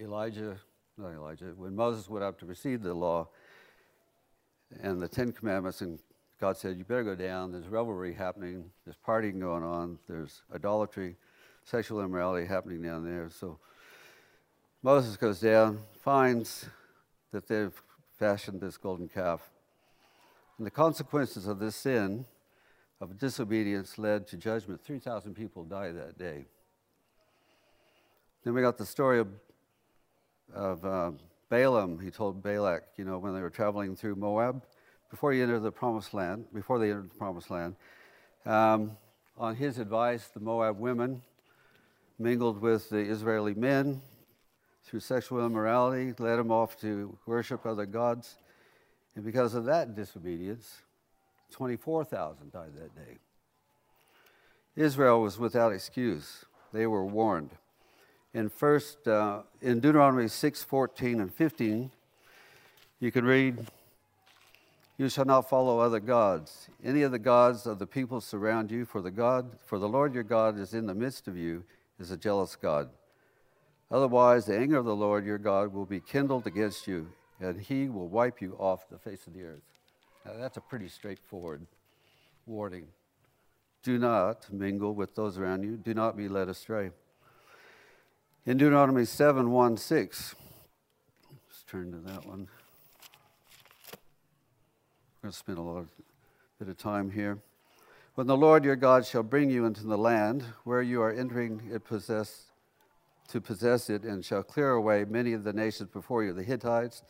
Elijah, 0.00 0.56
not 0.96 1.12
Elijah, 1.12 1.52
when 1.56 1.74
Moses 1.74 2.08
went 2.08 2.24
up 2.24 2.38
to 2.38 2.46
receive 2.46 2.82
the 2.82 2.94
law 2.94 3.28
and 4.82 5.02
the 5.02 5.08
Ten 5.08 5.32
Commandments, 5.32 5.80
and 5.82 5.98
God 6.40 6.56
said, 6.56 6.78
You 6.78 6.84
better 6.84 7.04
go 7.04 7.14
down. 7.14 7.52
There's 7.52 7.68
revelry 7.68 8.14
happening, 8.14 8.64
there's 8.84 8.96
partying 9.06 9.40
going 9.40 9.62
on, 9.62 9.98
there's 10.08 10.42
idolatry, 10.54 11.16
sexual 11.64 12.00
immorality 12.00 12.46
happening 12.46 12.80
down 12.80 13.04
there. 13.04 13.28
So 13.28 13.58
Moses 14.82 15.18
goes 15.18 15.38
down, 15.38 15.80
finds 16.02 16.66
that 17.32 17.46
they've 17.46 17.74
fashioned 18.18 18.60
this 18.60 18.78
golden 18.78 19.06
calf. 19.06 19.50
And 20.56 20.66
the 20.66 20.70
consequences 20.70 21.46
of 21.46 21.58
this 21.58 21.76
sin 21.76 22.24
of 23.00 23.18
disobedience 23.18 23.98
led 23.98 24.26
to 24.28 24.36
judgment. 24.36 24.82
3,000 24.82 25.34
people 25.34 25.64
died 25.64 25.96
that 25.96 26.18
day. 26.18 26.46
Then 28.44 28.54
we 28.54 28.62
got 28.62 28.78
the 28.78 28.86
story 28.86 29.20
of, 29.20 29.28
of 30.54 30.84
uh, 30.84 31.12
Balaam. 31.50 31.98
He 31.98 32.10
told 32.10 32.42
Balak, 32.42 32.84
you 32.96 33.04
know, 33.04 33.18
when 33.18 33.34
they 33.34 33.42
were 33.42 33.50
traveling 33.50 33.94
through 33.94 34.16
Moab, 34.16 34.62
before 35.10 35.32
he 35.32 35.42
entered 35.42 35.60
the 35.60 35.72
promised 35.72 36.14
land, 36.14 36.46
before 36.54 36.78
they 36.78 36.90
entered 36.90 37.10
the 37.10 37.18
promised 37.18 37.50
land, 37.50 37.76
um, 38.46 38.96
on 39.36 39.56
his 39.56 39.78
advice, 39.78 40.28
the 40.28 40.40
Moab 40.40 40.78
women 40.78 41.22
mingled 42.18 42.60
with 42.60 42.88
the 42.90 42.98
Israeli 42.98 43.54
men 43.54 44.00
through 44.84 45.00
sexual 45.00 45.44
immorality, 45.44 46.14
led 46.18 46.36
them 46.36 46.50
off 46.50 46.78
to 46.80 47.16
worship 47.26 47.64
other 47.64 47.86
gods. 47.86 48.36
And 49.14 49.24
because 49.24 49.54
of 49.54 49.64
that 49.66 49.94
disobedience, 49.94 50.82
24,000 51.52 52.52
died 52.52 52.70
that 52.76 52.94
day. 52.94 53.18
Israel 54.76 55.22
was 55.22 55.38
without 55.38 55.72
excuse. 55.72 56.44
They 56.72 56.86
were 56.86 57.04
warned. 57.04 57.50
In 58.32 58.48
first 58.48 59.08
uh, 59.08 59.42
in 59.60 59.80
Deuteronomy 59.80 60.28
6, 60.28 60.62
14 60.62 61.20
and 61.20 61.34
15, 61.34 61.90
you 63.00 63.10
can 63.10 63.24
read, 63.24 63.66
You 65.00 65.08
shall 65.08 65.24
not 65.24 65.48
follow 65.48 65.78
other 65.78 65.98
gods. 65.98 66.68
Any 66.84 67.00
of 67.00 67.10
the 67.10 67.18
gods 67.18 67.66
of 67.66 67.78
the 67.78 67.86
people 67.86 68.20
surround 68.20 68.70
you, 68.70 68.84
for 68.84 69.00
the 69.00 69.10
God, 69.10 69.56
for 69.64 69.78
the 69.78 69.88
Lord 69.88 70.12
your 70.12 70.22
God 70.22 70.58
is 70.58 70.74
in 70.74 70.84
the 70.84 70.94
midst 70.94 71.26
of 71.26 71.38
you, 71.38 71.64
is 71.98 72.10
a 72.10 72.18
jealous 72.18 72.54
God. 72.54 72.90
Otherwise, 73.90 74.44
the 74.44 74.58
anger 74.58 74.76
of 74.76 74.84
the 74.84 74.94
Lord 74.94 75.24
your 75.24 75.38
God 75.38 75.72
will 75.72 75.86
be 75.86 76.00
kindled 76.00 76.46
against 76.46 76.86
you, 76.86 77.08
and 77.40 77.62
he 77.62 77.88
will 77.88 78.08
wipe 78.08 78.42
you 78.42 78.54
off 78.58 78.90
the 78.90 78.98
face 78.98 79.26
of 79.26 79.32
the 79.32 79.42
earth. 79.42 79.62
Now, 80.26 80.32
that's 80.38 80.58
a 80.58 80.60
pretty 80.60 80.88
straightforward 80.88 81.66
warning. 82.44 82.88
Do 83.82 83.96
not 83.96 84.52
mingle 84.52 84.94
with 84.94 85.14
those 85.14 85.38
around 85.38 85.62
you, 85.62 85.78
do 85.78 85.94
not 85.94 86.14
be 86.14 86.28
led 86.28 86.50
astray. 86.50 86.90
In 88.44 88.58
Deuteronomy 88.58 89.06
7 89.06 89.50
1 89.50 89.76
6, 89.78 90.34
let's 91.48 91.62
turn 91.62 91.90
to 91.90 91.98
that 92.00 92.26
one. 92.26 92.48
Going 95.22 95.32
to 95.32 95.38
spend 95.38 95.58
a 95.58 95.62
lot 95.62 95.80
of, 95.80 95.88
bit 96.58 96.68
of 96.68 96.78
time 96.78 97.10
here. 97.10 97.42
When 98.14 98.26
the 98.26 98.36
Lord 98.38 98.64
your 98.64 98.74
God 98.74 99.04
shall 99.04 99.22
bring 99.22 99.50
you 99.50 99.66
into 99.66 99.84
the 99.84 99.98
land 99.98 100.42
where 100.64 100.80
you 100.80 101.02
are 101.02 101.12
entering 101.12 101.60
it 101.70 101.84
possess, 101.84 102.44
to 103.28 103.38
possess 103.38 103.90
it, 103.90 104.04
and 104.04 104.24
shall 104.24 104.42
clear 104.42 104.70
away 104.70 105.04
many 105.04 105.34
of 105.34 105.44
the 105.44 105.52
nations 105.52 105.90
before 105.92 106.24
you 106.24 106.32
the 106.32 106.42
Hittites, 106.42 107.02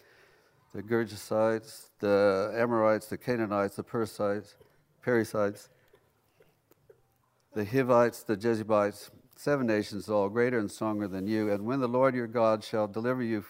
the 0.75 0.83
Girgashites, 0.83 1.91
the 2.01 2.53
Amorites, 2.57 3.07
the 3.07 3.17
Canaanites, 3.17 3.77
the 3.77 3.85
Perizzites, 3.85 4.57
Perizzites, 5.03 5.69
the 7.55 7.65
Hivites, 7.65 8.25
the 8.25 8.37
Jebusites, 8.37 9.13
seven 9.37 9.69
nations 9.69 10.09
all 10.09 10.29
greater 10.29 10.59
and 10.59 10.69
stronger 10.69 11.07
than 11.07 11.29
you. 11.29 11.53
And 11.53 11.65
when 11.65 11.79
the 11.79 11.87
Lord 11.87 12.17
your 12.17 12.27
God 12.27 12.65
shall 12.65 12.89
deliver 12.89 13.23
you 13.23 13.45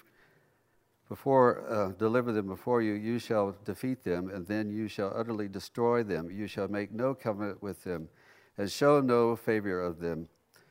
before 1.10 1.62
uh, 1.68 1.88
deliver 1.98 2.32
them 2.32 2.46
before 2.46 2.80
you, 2.80 2.94
you 2.94 3.18
shall 3.18 3.54
defeat 3.66 4.02
them, 4.02 4.30
and 4.30 4.46
then 4.46 4.70
you 4.70 4.88
shall 4.88 5.12
utterly 5.14 5.48
destroy 5.48 6.02
them. 6.02 6.30
You 6.30 6.46
shall 6.46 6.68
make 6.68 6.90
no 6.90 7.14
covenant 7.14 7.62
with 7.62 7.84
them, 7.84 8.08
and 8.56 8.70
show 8.70 9.02
no 9.02 9.36
favor 9.36 9.82
of 9.82 9.98
them. 9.98 10.28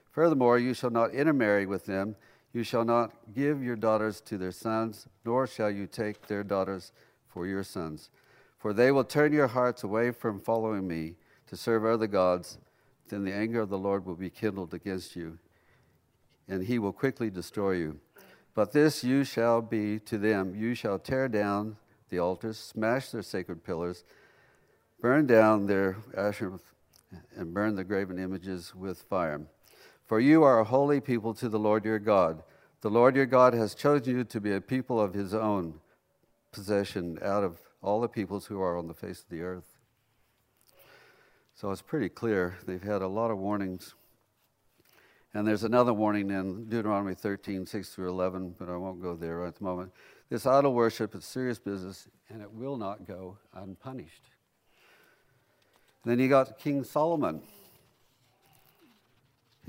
Furthermore, 0.09 0.57
you 0.57 0.73
shall 0.73 0.89
not 0.89 1.13
intermarry 1.13 1.67
with 1.67 1.85
them 1.85 2.15
you 2.51 2.63
shall 2.63 2.83
not 2.83 3.11
give 3.33 3.63
your 3.63 3.75
daughters 3.75 4.21
to 4.21 4.37
their 4.37 4.51
sons, 4.51 5.07
nor 5.23 5.45
shall 5.45 5.69
you 5.69 5.85
take 5.85 6.27
their 6.27 6.43
daughters 6.43 6.91
for 7.27 7.45
your 7.45 7.63
sons. 7.63 8.09
For 8.57 8.73
they 8.73 8.91
will 8.91 9.03
turn 9.03 9.33
your 9.33 9.47
hearts 9.47 9.83
away 9.83 10.11
from 10.11 10.39
following 10.39 10.87
me 10.87 11.15
to 11.47 11.55
serve 11.55 11.85
other 11.85 12.07
gods. 12.07 12.57
Then 13.07 13.23
the 13.23 13.33
anger 13.33 13.61
of 13.61 13.69
the 13.69 13.77
Lord 13.77 14.05
will 14.05 14.15
be 14.15 14.29
kindled 14.29 14.73
against 14.73 15.15
you, 15.15 15.37
and 16.47 16.63
he 16.63 16.79
will 16.79 16.91
quickly 16.91 17.29
destroy 17.29 17.73
you. 17.73 17.99
But 18.53 18.71
this 18.71 19.03
you 19.03 19.23
shall 19.23 19.61
be 19.61 19.99
to 19.99 20.17
them 20.17 20.55
you 20.55 20.73
shall 20.73 20.99
tear 20.99 21.27
down 21.27 21.77
the 22.09 22.19
altars, 22.19 22.57
smash 22.57 23.09
their 23.09 23.21
sacred 23.21 23.63
pillars, 23.63 24.03
burn 25.01 25.27
down 25.27 25.67
their 25.67 25.97
asherim, 26.17 26.59
and 27.35 27.53
burn 27.53 27.75
the 27.75 27.83
graven 27.83 28.19
images 28.19 28.73
with 28.75 29.01
fire. 29.03 29.41
For 30.05 30.19
you 30.19 30.43
are 30.43 30.59
a 30.59 30.65
holy 30.65 30.99
people 30.99 31.33
to 31.35 31.49
the 31.49 31.59
Lord 31.59 31.85
your 31.85 31.99
God. 31.99 32.43
The 32.81 32.89
Lord 32.89 33.15
your 33.15 33.25
God 33.25 33.53
has 33.53 33.75
chosen 33.75 34.17
you 34.17 34.23
to 34.23 34.41
be 34.41 34.53
a 34.53 34.61
people 34.61 34.99
of 34.99 35.13
his 35.13 35.33
own 35.33 35.75
possession 36.51 37.19
out 37.21 37.43
of 37.43 37.59
all 37.81 38.01
the 38.01 38.07
peoples 38.07 38.47
who 38.47 38.59
are 38.61 38.77
on 38.77 38.87
the 38.87 38.93
face 38.93 39.21
of 39.21 39.29
the 39.29 39.41
earth. 39.41 39.77
So 41.53 41.71
it's 41.71 41.81
pretty 41.81 42.09
clear. 42.09 42.57
They've 42.65 42.81
had 42.81 43.01
a 43.01 43.07
lot 43.07 43.31
of 43.31 43.37
warnings. 43.37 43.93
And 45.33 45.47
there's 45.47 45.63
another 45.63 45.93
warning 45.93 46.31
in 46.31 46.65
Deuteronomy 46.65 47.13
13, 47.13 47.65
6 47.65 47.89
through 47.89 48.09
11, 48.09 48.55
but 48.57 48.67
I 48.67 48.75
won't 48.77 49.01
go 49.01 49.15
there 49.15 49.37
right 49.37 49.47
at 49.47 49.55
the 49.55 49.63
moment. 49.63 49.91
This 50.29 50.45
idol 50.45 50.73
worship 50.73 51.13
is 51.15 51.25
serious 51.25 51.59
business, 51.59 52.07
and 52.29 52.41
it 52.41 52.51
will 52.51 52.77
not 52.77 53.07
go 53.07 53.37
unpunished. 53.53 54.29
then 56.05 56.19
you 56.19 56.29
got 56.29 56.57
King 56.57 56.83
Solomon 56.83 57.41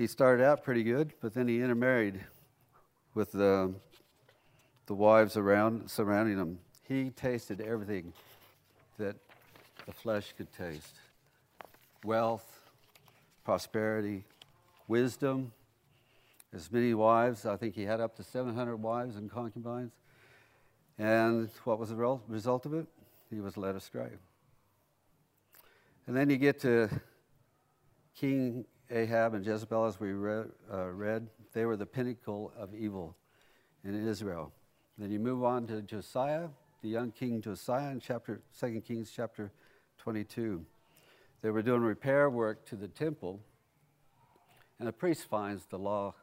he 0.01 0.07
started 0.07 0.43
out 0.43 0.65
pretty 0.65 0.83
good, 0.83 1.13
but 1.21 1.35
then 1.35 1.47
he 1.47 1.61
intermarried 1.61 2.25
with 3.13 3.33
the, 3.33 3.75
the 4.87 4.95
wives 4.95 5.37
around 5.37 5.91
surrounding 5.91 6.39
him. 6.39 6.59
He 6.89 7.11
tasted 7.11 7.61
everything 7.61 8.15
that 8.97 9.17
the 9.85 9.93
flesh 9.93 10.33
could 10.39 10.51
taste 10.55 10.97
wealth, 12.03 12.71
prosperity, 13.45 14.25
wisdom. 14.91 15.53
As 16.53 16.71
many 16.73 16.95
wives, 16.95 17.47
I 17.47 17.57
think 17.57 17.77
he 17.77 17.85
had 17.85 18.01
up 18.01 18.17
to 18.17 18.25
700 18.25 18.77
wives 18.77 19.15
and 19.15 19.31
concubines. 19.31 19.93
And 20.99 21.49
what 21.63 21.79
was 21.79 21.91
the 21.91 22.19
result 22.27 22.67
of 22.67 22.75
it? 22.75 22.87
He 23.31 23.41
was 23.41 23.57
led 23.57 23.77
astray. 23.77 24.11
And 26.09 26.17
then 26.17 26.29
you 26.29 26.37
get 26.37 26.59
to 26.63 26.91
King 28.17 28.65
Ahab 28.91 29.35
and 29.35 29.47
Jezebel, 29.47 29.87
as 29.87 30.01
we 30.01 30.11
read, 30.11 30.51
uh, 30.73 30.89
read, 30.89 31.29
they 31.53 31.67
were 31.67 31.77
the 31.77 31.87
pinnacle 31.87 32.53
of 32.59 32.75
evil 32.75 33.17
in 33.85 34.09
Israel. 34.09 34.53
Then 34.99 35.13
you 35.13 35.21
move 35.21 35.45
on 35.45 35.69
to 35.69 35.83
Josiah, 35.83 36.49
the 36.83 36.89
young 36.89 37.13
king 37.13 37.41
Josiah, 37.41 37.93
in 37.93 38.01
chapter 38.01 38.41
2 38.59 38.81
Kings 38.81 39.13
chapter 39.15 39.53
22. 39.99 40.67
They 41.43 41.51
were 41.51 41.63
doing 41.63 41.83
repair 41.83 42.29
work 42.29 42.67
to 42.67 42.75
the 42.75 42.89
temple, 42.89 43.41
and 44.81 44.89
the 44.89 44.93
priest 44.93 45.29
finds 45.29 45.67
the 45.67 45.79
law, 45.79 46.15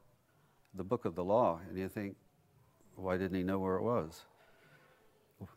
the 0.74 0.84
book 0.84 1.06
of 1.06 1.14
the 1.14 1.24
law, 1.24 1.62
and 1.70 1.78
you 1.78 1.88
think, 1.88 2.16
why 2.96 3.16
didn't 3.16 3.38
he 3.38 3.44
know 3.44 3.60
where 3.60 3.76
it 3.76 3.84
was? 3.84 4.24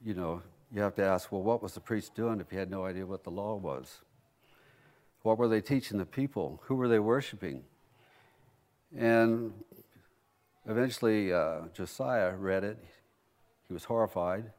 You 0.04 0.12
know, 0.12 0.42
you 0.70 0.82
have 0.82 0.94
to 0.96 1.02
ask, 1.02 1.32
well, 1.32 1.42
what 1.42 1.62
was 1.62 1.72
the 1.72 1.80
priest 1.80 2.14
doing 2.14 2.40
if 2.40 2.50
he 2.50 2.56
had 2.56 2.70
no 2.70 2.84
idea 2.84 3.06
what 3.06 3.24
the 3.24 3.30
law 3.30 3.56
was? 3.56 4.02
What 5.22 5.38
were 5.38 5.48
they 5.48 5.62
teaching 5.62 5.96
the 5.96 6.04
people? 6.04 6.60
Who 6.66 6.74
were 6.74 6.88
they 6.88 6.98
worshiping? 6.98 7.62
And 8.94 9.54
eventually, 10.66 11.32
uh, 11.32 11.68
Josiah 11.72 12.36
read 12.36 12.64
it. 12.64 12.84
He 13.66 13.72
was 13.72 13.84
horrified. 13.84 14.52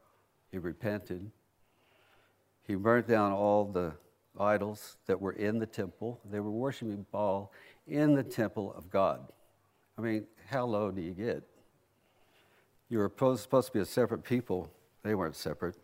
He 0.52 0.58
repented. 0.58 1.30
He 2.64 2.74
burnt 2.74 3.08
down 3.08 3.34
all 3.34 3.66
the 3.66 3.94
idols 4.40 4.98
that 5.06 5.22
were 5.22 5.34
in 5.34 5.60
the 5.60 5.68
temple. 5.68 6.20
They 6.26 6.40
were 6.40 6.50
worshiping 6.50 7.06
Baal 7.12 7.52
in 7.88 8.16
the 8.16 8.24
temple 8.24 8.74
of 8.78 8.90
God. 8.90 9.22
I 9.98 10.02
mean, 10.02 10.26
how 10.50 10.66
low 10.66 10.92
do 10.92 11.02
you 11.02 11.12
get? 11.12 11.44
You 12.90 13.00
were 13.00 13.12
supposed 13.38 13.68
to 13.68 13.74
be 13.74 13.80
a 13.80 13.86
separate 13.86 14.24
people. 14.24 14.70
They 15.04 15.16
weren't 15.16 15.36
separate. 15.36 15.76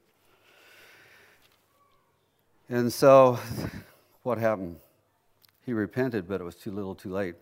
And 2.69 2.91
so, 2.91 3.39
what 4.23 4.37
happened? 4.37 4.77
He 5.65 5.73
repented, 5.73 6.27
but 6.27 6.41
it 6.41 6.43
was 6.43 6.55
too 6.55 6.71
little, 6.71 6.95
too 6.95 7.11
late. 7.11 7.35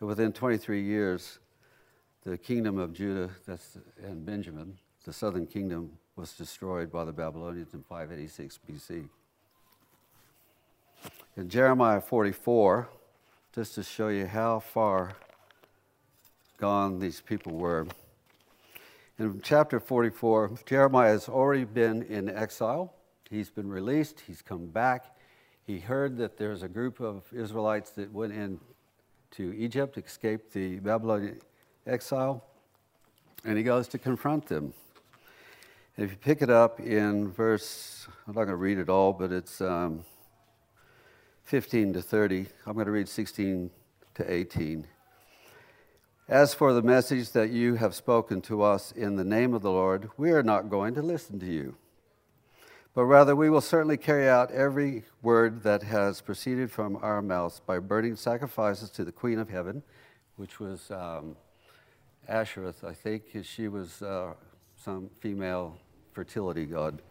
And 0.00 0.08
within 0.08 0.32
23 0.32 0.82
years, 0.82 1.38
the 2.24 2.36
kingdom 2.36 2.78
of 2.78 2.92
Judah 2.92 3.30
that's, 3.46 3.78
and 4.02 4.24
Benjamin, 4.24 4.78
the 5.04 5.12
southern 5.12 5.46
kingdom, 5.46 5.92
was 6.16 6.32
destroyed 6.32 6.90
by 6.90 7.04
the 7.04 7.12
Babylonians 7.12 7.74
in 7.74 7.82
586 7.82 8.58
BC. 8.68 9.08
In 11.36 11.48
Jeremiah 11.48 12.00
44, 12.00 12.88
just 13.54 13.76
to 13.76 13.84
show 13.84 14.08
you 14.08 14.26
how 14.26 14.58
far 14.58 15.12
gone 16.58 16.98
these 16.98 17.20
people 17.20 17.52
were. 17.52 17.86
In 19.16 19.40
chapter 19.44 19.78
44, 19.78 20.58
Jeremiah 20.66 21.12
has 21.12 21.28
already 21.28 21.62
been 21.62 22.02
in 22.02 22.28
exile. 22.28 22.92
He's 23.30 23.50
been 23.50 23.68
released, 23.68 24.24
he's 24.26 24.42
come 24.42 24.66
back. 24.66 25.14
He 25.64 25.78
heard 25.78 26.16
that 26.16 26.36
there's 26.36 26.64
a 26.64 26.68
group 26.68 26.98
of 26.98 27.22
Israelites 27.32 27.90
that 27.90 28.12
went 28.12 28.32
into 28.32 29.52
Egypt, 29.56 29.98
escaped 29.98 30.52
the 30.52 30.80
Babylonian 30.80 31.38
exile, 31.86 32.42
and 33.44 33.56
he 33.56 33.62
goes 33.62 33.86
to 33.88 33.98
confront 33.98 34.46
them. 34.46 34.74
And 35.96 36.06
if 36.06 36.10
you 36.10 36.16
pick 36.16 36.42
it 36.42 36.50
up 36.50 36.80
in 36.80 37.30
verse, 37.30 38.08
I'm 38.26 38.34
not 38.34 38.46
going 38.46 38.48
to 38.48 38.56
read 38.56 38.78
it 38.78 38.88
all, 38.88 39.12
but 39.12 39.30
it's 39.30 39.60
um, 39.60 40.04
15 41.44 41.92
to 41.92 42.02
30. 42.02 42.46
I'm 42.66 42.72
going 42.72 42.86
to 42.86 42.92
read 42.92 43.08
16 43.08 43.70
to 44.14 44.32
18. 44.32 44.86
As 46.26 46.54
for 46.54 46.72
the 46.72 46.80
message 46.80 47.32
that 47.32 47.50
you 47.50 47.74
have 47.74 47.94
spoken 47.94 48.40
to 48.42 48.62
us 48.62 48.92
in 48.92 49.16
the 49.16 49.24
name 49.24 49.52
of 49.52 49.60
the 49.60 49.70
Lord, 49.70 50.08
we 50.16 50.30
are 50.30 50.42
not 50.42 50.70
going 50.70 50.94
to 50.94 51.02
listen 51.02 51.38
to 51.40 51.46
you. 51.46 51.76
But 52.94 53.04
rather, 53.04 53.36
we 53.36 53.50
will 53.50 53.60
certainly 53.60 53.98
carry 53.98 54.26
out 54.26 54.52
every 54.52 55.04
word 55.20 55.62
that 55.64 55.82
has 55.82 56.22
proceeded 56.22 56.70
from 56.70 56.96
our 57.02 57.20
mouths 57.20 57.60
by 57.66 57.78
burning 57.78 58.16
sacrifices 58.16 58.88
to 58.90 59.04
the 59.04 59.12
Queen 59.12 59.38
of 59.38 59.50
Heaven, 59.50 59.82
which 60.36 60.60
was 60.60 60.90
um, 60.90 61.36
Ashereth, 62.26 62.84
I 62.84 62.94
think. 62.94 63.24
She 63.42 63.68
was 63.68 64.00
uh, 64.00 64.32
some 64.76 65.10
female 65.20 65.76
fertility 66.12 66.64
god 66.64 67.02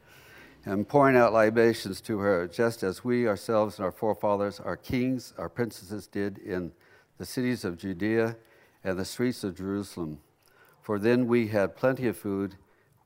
and 0.66 0.88
pouring 0.88 1.18
out 1.18 1.34
libations 1.34 2.00
to 2.02 2.20
her, 2.20 2.48
just 2.48 2.84
as 2.84 3.04
we 3.04 3.28
ourselves 3.28 3.78
and 3.78 3.86
our 3.86 3.92
forefathers, 3.92 4.60
our 4.60 4.78
kings, 4.78 5.34
our 5.38 5.50
princesses 5.50 6.08
did 6.08 6.38
in 6.38 6.72
the 7.18 7.26
cities 7.26 7.66
of 7.66 7.78
Judea 7.78 8.38
and 8.84 8.98
the 8.98 9.06
streets 9.06 9.44
of 9.44 9.58
Jerusalem. 9.58 10.20
For 10.82 11.00
then 11.00 11.28
we 11.28 11.48
had 11.48 11.76
plenty 11.76 12.08
of 12.08 12.18
food, 12.18 12.56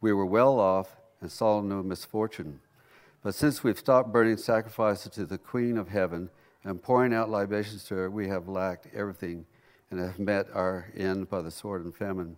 we 0.02 0.14
were 0.14 0.26
well 0.26 0.60
off, 0.60 0.96
and 1.20 1.32
saw 1.32 1.62
no 1.62 1.82
misfortune. 1.82 2.60
But 3.24 3.34
since 3.34 3.64
we've 3.64 3.78
stopped 3.78 4.12
burning 4.12 4.38
sacrifices 4.38 5.12
to 5.14 5.26
the 5.26 5.38
Queen 5.38 5.78
of 5.78 5.90
Heaven 5.90 6.30
and 6.64 6.82
pouring 6.82 7.14
out 7.14 7.30
libations 7.30 7.84
to 7.86 7.96
her, 7.96 8.10
we 8.10 8.28
have 8.28 8.48
lacked 8.48 8.88
everything 8.94 9.46
and 9.90 10.00
have 10.00 10.20
met 10.20 10.48
our 10.54 10.88
end 10.96 11.30
by 11.30 11.42
the 11.42 11.52
sword 11.52 11.84
and 11.84 11.96
famine. 11.96 12.38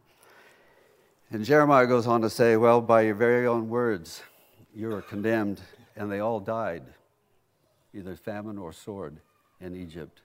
And 1.31 1.43
Jeremiah 1.43 1.88
goes 1.88 2.07
on 2.07 2.21
to 2.21 2.29
say, 2.29 2.55
Well, 2.55 2.81
by 2.81 3.01
your 3.01 3.15
very 3.15 3.45
own 3.45 3.69
words, 3.69 4.23
you 4.75 4.91
are 4.93 5.01
condemned, 5.01 5.61
and 5.95 6.11
they 6.11 6.19
all 6.19 6.39
died, 6.39 6.84
either 7.93 8.15
famine 8.15 8.58
or 8.58 8.71
sword, 8.71 9.17
in 9.60 9.75
Egypt. 9.75 10.21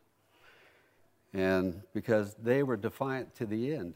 And 1.33 1.83
because 1.93 2.35
they 2.35 2.63
were 2.63 2.77
defiant 2.77 3.35
to 3.37 3.47
the 3.47 3.75
end, 3.75 3.95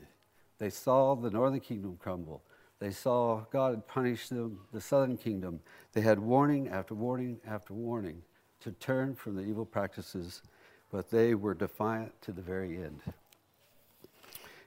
they 0.59 0.71
saw 0.71 1.15
the 1.15 1.31
northern 1.31 1.61
kingdom 1.61 1.97
crumble. 2.01 2.43
They 2.81 2.91
saw 2.91 3.45
God 3.51 3.87
punish 3.87 4.29
them, 4.29 4.61
the 4.73 4.81
southern 4.81 5.17
kingdom. 5.17 5.61
They 5.93 6.01
had 6.01 6.19
warning 6.19 6.69
after 6.69 6.95
warning 6.95 7.39
after 7.47 7.75
warning 7.75 8.23
to 8.61 8.73
turn 8.73 9.15
from 9.15 9.37
the 9.37 9.43
evil 9.43 9.65
practices, 9.65 10.43
but 10.91 11.11
they 11.11 11.35
were 11.35 11.55
defiant 11.55 12.21
to 12.23 12.33
the 12.33 12.43
very 12.43 12.77
end. 12.77 13.01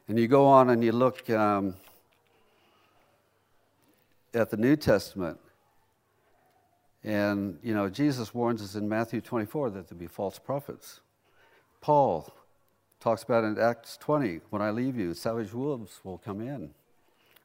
And 0.07 0.19
you 0.19 0.27
go 0.27 0.45
on 0.45 0.69
and 0.69 0.83
you 0.83 0.91
look 0.91 1.29
um, 1.29 1.75
at 4.33 4.49
the 4.49 4.57
New 4.57 4.75
Testament, 4.75 5.39
and, 7.03 7.57
you 7.63 7.73
know, 7.73 7.89
Jesus 7.89 8.33
warns 8.33 8.61
us 8.61 8.75
in 8.75 8.87
Matthew 8.87 9.21
24 9.21 9.71
that 9.71 9.87
there'll 9.87 9.99
be 9.99 10.07
false 10.07 10.37
prophets. 10.37 10.99
Paul 11.81 12.31
talks 12.99 13.23
about 13.23 13.43
in 13.43 13.57
Acts 13.57 13.97
20 13.97 14.41
when 14.51 14.61
I 14.61 14.69
leave 14.69 14.97
you, 14.97 15.13
savage 15.13 15.53
wolves 15.53 15.99
will 16.03 16.19
come 16.19 16.41
in 16.41 16.69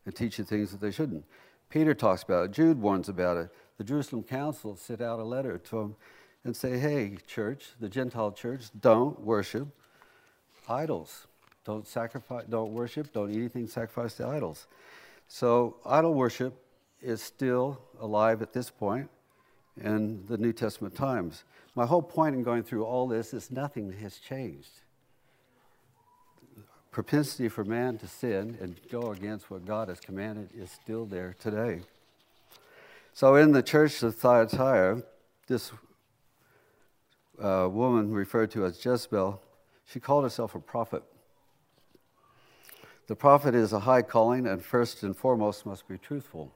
and 0.05 0.15
teach 0.15 0.39
you 0.39 0.45
things 0.45 0.73
that 0.73 0.81
they 0.81 0.91
shouldn't. 0.91 1.25
Peter 1.71 1.95
talks 1.95 2.23
about 2.23 2.45
it. 2.45 2.51
Jude 2.53 2.81
warns 2.81 3.09
about 3.09 3.39
it. 3.39 3.49
The 3.79 3.85
Jerusalem 3.85 4.23
Council 4.23 4.77
sent 4.77 5.01
out 5.01 5.19
a 5.19 5.25
letter 5.25 5.59
to 5.59 5.77
them 5.77 5.97
and 6.45 6.55
say, 6.55 6.79
hey, 6.79 7.19
church, 7.27 7.71
the 7.81 7.89
Gentile 7.89 8.33
church, 8.33 8.67
don't 8.81 9.19
worship 9.21 9.69
idols. 10.69 11.27
Don't 11.65 11.87
sacrifice, 11.87 12.45
don't 12.49 12.73
worship, 12.73 13.13
don't 13.13 13.31
eat 13.31 13.39
anything 13.39 13.67
sacrificed 13.67 14.19
to 14.19 14.27
idols. 14.27 14.67
So 15.27 15.77
idol 15.85 16.15
worship 16.15 16.55
is 17.03 17.21
still 17.21 17.81
alive 18.01 18.43
at 18.43 18.53
this 18.53 18.71
point 18.71 19.11
in 19.81 20.25
the 20.27 20.39
New 20.39 20.53
Testament 20.53 20.95
times. 20.95 21.45
My 21.75 21.87
whole 21.87 22.03
point 22.03 22.35
in 22.35 22.43
going 22.43 22.63
through 22.63 22.85
all 22.85 23.07
this 23.07 23.35
is 23.35 23.51
nothing 23.51 23.93
has 23.93 24.17
changed. 24.19 24.71
Propensity 26.91 27.49
for 27.49 27.65
man 27.65 27.99
to 27.99 28.07
sin 28.07 28.57
and 28.61 28.81
go 28.91 29.13
against 29.13 29.51
what 29.51 29.67
God 29.67 29.89
has 29.89 30.01
commanded 30.01 30.49
is 30.57 30.71
still 30.71 31.05
there 31.05 31.37
today. 31.39 31.81
So, 33.13 33.35
in 33.35 33.53
the 33.53 33.63
church 33.63 34.03
of 34.03 34.17
Thyatira, 34.17 35.03
this 35.47 35.73
uh, 37.39 37.69
woman 37.71 38.13
referred 38.13 38.51
to 38.53 38.65
as 38.65 38.83
Jezebel, 38.83 39.43
she 39.85 40.01
called 40.01 40.25
herself 40.25 40.55
a 40.55 40.59
prophet. 40.59 41.03
The 43.07 43.17
prophet 43.17 43.55
is 43.55 43.73
a 43.73 43.81
high 43.81 44.03
calling 44.03 44.47
and 44.47 44.65
first 44.65 45.03
and 45.03 45.17
foremost 45.17 45.65
must 45.65 45.87
be 45.87 45.99
truthful. 45.99 46.56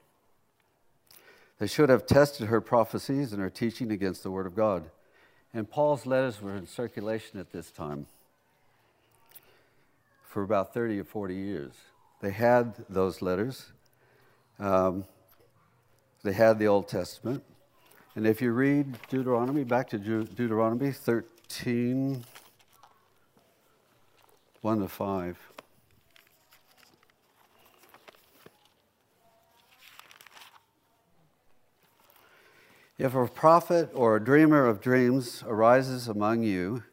They 1.61 1.67
should 1.67 1.89
have 1.89 2.07
tested 2.07 2.47
her 2.47 2.59
prophecies 2.59 3.33
and 3.33 3.39
her 3.39 3.51
teaching 3.51 3.91
against 3.91 4.23
the 4.23 4.31
Word 4.31 4.47
of 4.47 4.55
God. 4.55 4.89
And 5.53 5.69
Paul's 5.69 6.07
letters 6.07 6.41
were 6.41 6.55
in 6.55 6.65
circulation 6.65 7.39
at 7.39 7.51
this 7.51 7.69
time 7.69 8.07
for 10.27 10.41
about 10.41 10.73
30 10.73 10.99
or 11.01 11.03
40 11.03 11.35
years. 11.35 11.73
They 12.19 12.31
had 12.31 12.73
those 12.89 13.21
letters, 13.21 13.73
um, 14.57 15.05
they 16.23 16.33
had 16.33 16.57
the 16.57 16.67
Old 16.67 16.87
Testament. 16.87 17.43
And 18.15 18.25
if 18.25 18.41
you 18.41 18.53
read 18.53 18.97
Deuteronomy, 19.09 19.63
back 19.63 19.87
to 19.89 19.99
Deuteronomy 19.99 20.91
13, 20.91 22.25
1 24.61 24.79
to 24.79 24.87
5. 24.87 25.50
If 33.01 33.15
a 33.15 33.25
prophet 33.25 33.89
or 33.95 34.15
a 34.15 34.23
dreamer 34.23 34.67
of 34.67 34.79
dreams 34.79 35.43
arises 35.47 36.07
among 36.07 36.43
you 36.43 36.83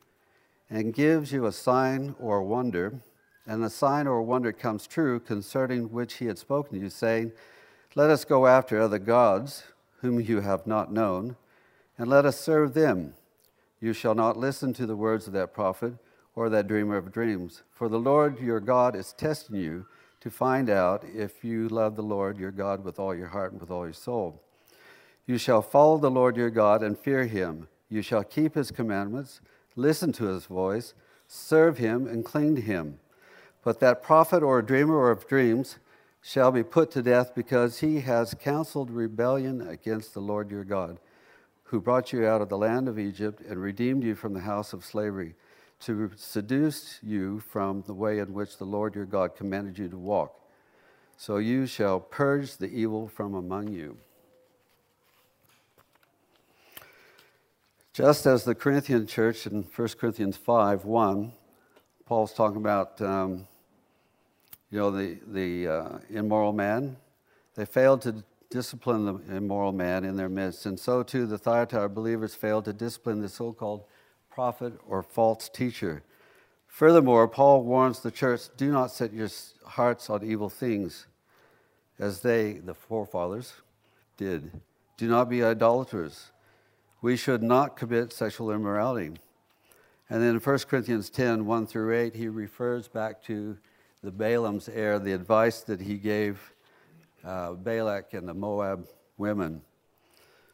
and 0.70 0.94
gives 0.94 1.32
you 1.32 1.44
a 1.44 1.52
sign 1.52 2.14
or 2.18 2.38
a 2.38 2.44
wonder, 2.44 3.02
and 3.46 3.62
the 3.62 3.68
sign 3.68 4.06
or 4.06 4.22
wonder 4.22 4.50
comes 4.50 4.86
true 4.86 5.20
concerning 5.20 5.92
which 5.92 6.14
he 6.14 6.24
had 6.24 6.38
spoken 6.38 6.78
to 6.78 6.84
you, 6.84 6.88
saying, 6.88 7.32
Let 7.94 8.08
us 8.08 8.24
go 8.24 8.46
after 8.46 8.80
other 8.80 8.98
gods 8.98 9.64
whom 10.00 10.18
you 10.18 10.40
have 10.40 10.66
not 10.66 10.90
known, 10.90 11.36
and 11.98 12.08
let 12.08 12.24
us 12.24 12.40
serve 12.40 12.72
them. 12.72 13.12
You 13.78 13.92
shall 13.92 14.14
not 14.14 14.38
listen 14.38 14.72
to 14.72 14.86
the 14.86 14.96
words 14.96 15.26
of 15.26 15.34
that 15.34 15.52
prophet 15.52 15.92
or 16.34 16.48
that 16.48 16.68
dreamer 16.68 16.96
of 16.96 17.12
dreams, 17.12 17.64
for 17.70 17.90
the 17.90 18.00
Lord 18.00 18.40
your 18.40 18.60
God 18.60 18.96
is 18.96 19.12
testing 19.12 19.56
you 19.56 19.84
to 20.20 20.30
find 20.30 20.70
out 20.70 21.04
if 21.04 21.44
you 21.44 21.68
love 21.68 21.96
the 21.96 22.02
Lord 22.02 22.38
your 22.38 22.50
God 22.50 22.82
with 22.82 22.98
all 22.98 23.14
your 23.14 23.28
heart 23.28 23.52
and 23.52 23.60
with 23.60 23.70
all 23.70 23.84
your 23.84 23.92
soul. 23.92 24.42
You 25.28 25.36
shall 25.36 25.60
follow 25.60 25.98
the 25.98 26.10
Lord 26.10 26.38
your 26.38 26.48
God 26.48 26.82
and 26.82 26.98
fear 26.98 27.26
him. 27.26 27.68
You 27.90 28.00
shall 28.00 28.24
keep 28.24 28.54
his 28.54 28.70
commandments, 28.70 29.42
listen 29.76 30.10
to 30.14 30.24
his 30.24 30.46
voice, 30.46 30.94
serve 31.26 31.76
him, 31.76 32.06
and 32.06 32.24
cling 32.24 32.56
to 32.56 32.62
him. 32.62 32.98
But 33.62 33.78
that 33.80 34.02
prophet 34.02 34.42
or 34.42 34.62
dreamer 34.62 35.10
of 35.10 35.28
dreams 35.28 35.76
shall 36.22 36.50
be 36.50 36.62
put 36.62 36.90
to 36.92 37.02
death 37.02 37.34
because 37.34 37.80
he 37.80 38.00
has 38.00 38.32
counseled 38.40 38.90
rebellion 38.90 39.60
against 39.60 40.14
the 40.14 40.20
Lord 40.20 40.50
your 40.50 40.64
God, 40.64 40.98
who 41.64 41.78
brought 41.78 42.10
you 42.10 42.26
out 42.26 42.40
of 42.40 42.48
the 42.48 42.56
land 42.56 42.88
of 42.88 42.98
Egypt 42.98 43.42
and 43.42 43.60
redeemed 43.60 44.04
you 44.04 44.14
from 44.14 44.32
the 44.32 44.40
house 44.40 44.72
of 44.72 44.82
slavery, 44.82 45.34
to 45.80 46.10
seduce 46.16 47.00
you 47.02 47.38
from 47.40 47.84
the 47.86 47.92
way 47.92 48.18
in 48.18 48.32
which 48.32 48.56
the 48.56 48.64
Lord 48.64 48.94
your 48.94 49.04
God 49.04 49.36
commanded 49.36 49.78
you 49.78 49.90
to 49.90 49.98
walk 49.98 50.40
So 51.18 51.36
you 51.36 51.66
shall 51.66 52.00
purge 52.00 52.56
the 52.56 52.70
evil 52.70 53.08
from 53.08 53.34
among 53.34 53.74
you. 53.74 53.98
Just 57.98 58.26
as 58.26 58.44
the 58.44 58.54
Corinthian 58.54 59.08
church 59.08 59.44
in 59.44 59.64
1 59.64 59.88
Corinthians 59.98 60.36
5 60.36 60.84
1, 60.84 61.32
Paul's 62.06 62.32
talking 62.32 62.58
about, 62.58 63.02
um, 63.02 63.48
you 64.70 64.78
know, 64.78 64.92
the, 64.92 65.18
the 65.26 65.66
uh, 65.66 65.98
immoral 66.08 66.52
man. 66.52 66.96
They 67.56 67.64
failed 67.64 68.02
to 68.02 68.22
discipline 68.50 69.04
the 69.04 69.34
immoral 69.34 69.72
man 69.72 70.04
in 70.04 70.16
their 70.16 70.28
midst, 70.28 70.64
and 70.64 70.78
so 70.78 71.02
too 71.02 71.26
the 71.26 71.38
Thyatira 71.38 71.88
believers 71.88 72.36
failed 72.36 72.66
to 72.66 72.72
discipline 72.72 73.20
the 73.20 73.28
so 73.28 73.52
called 73.52 73.82
prophet 74.30 74.74
or 74.86 75.02
false 75.02 75.48
teacher. 75.48 76.04
Furthermore, 76.68 77.26
Paul 77.26 77.64
warns 77.64 77.98
the 77.98 78.12
church 78.12 78.42
do 78.56 78.70
not 78.70 78.92
set 78.92 79.12
your 79.12 79.28
hearts 79.64 80.08
on 80.08 80.22
evil 80.22 80.48
things, 80.48 81.08
as 81.98 82.20
they, 82.20 82.52
the 82.52 82.74
forefathers, 82.74 83.54
did. 84.16 84.52
Do 84.96 85.08
not 85.08 85.28
be 85.28 85.42
idolaters. 85.42 86.30
We 87.00 87.16
should 87.16 87.42
not 87.42 87.76
commit 87.76 88.12
sexual 88.12 88.50
immorality. 88.50 89.12
And 90.10 90.22
then 90.22 90.34
in 90.34 90.40
1 90.40 90.58
Corinthians 90.60 91.10
10 91.10 91.46
1 91.46 91.66
through 91.66 91.94
8, 91.94 92.14
he 92.14 92.28
refers 92.28 92.88
back 92.88 93.22
to 93.24 93.56
the 94.02 94.10
Balaam's 94.10 94.68
heir, 94.68 94.98
the 94.98 95.12
advice 95.12 95.60
that 95.62 95.80
he 95.80 95.96
gave 95.96 96.54
uh, 97.24 97.52
Balak 97.52 98.14
and 98.14 98.28
the 98.28 98.34
Moab 98.34 98.88
women 99.16 99.60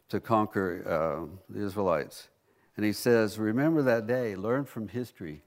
to 0.09 0.21
conquer 0.21 0.83
uh, 0.87 1.27
the 1.49 1.65
Israelites. 1.65 2.29
And 2.77 2.85
he 2.85 2.93
says, 2.93 3.39
Remember 3.39 3.83
that 3.83 4.07
day, 4.07 4.37
learn 4.37 4.65
from 4.65 4.89
history. 4.89 5.43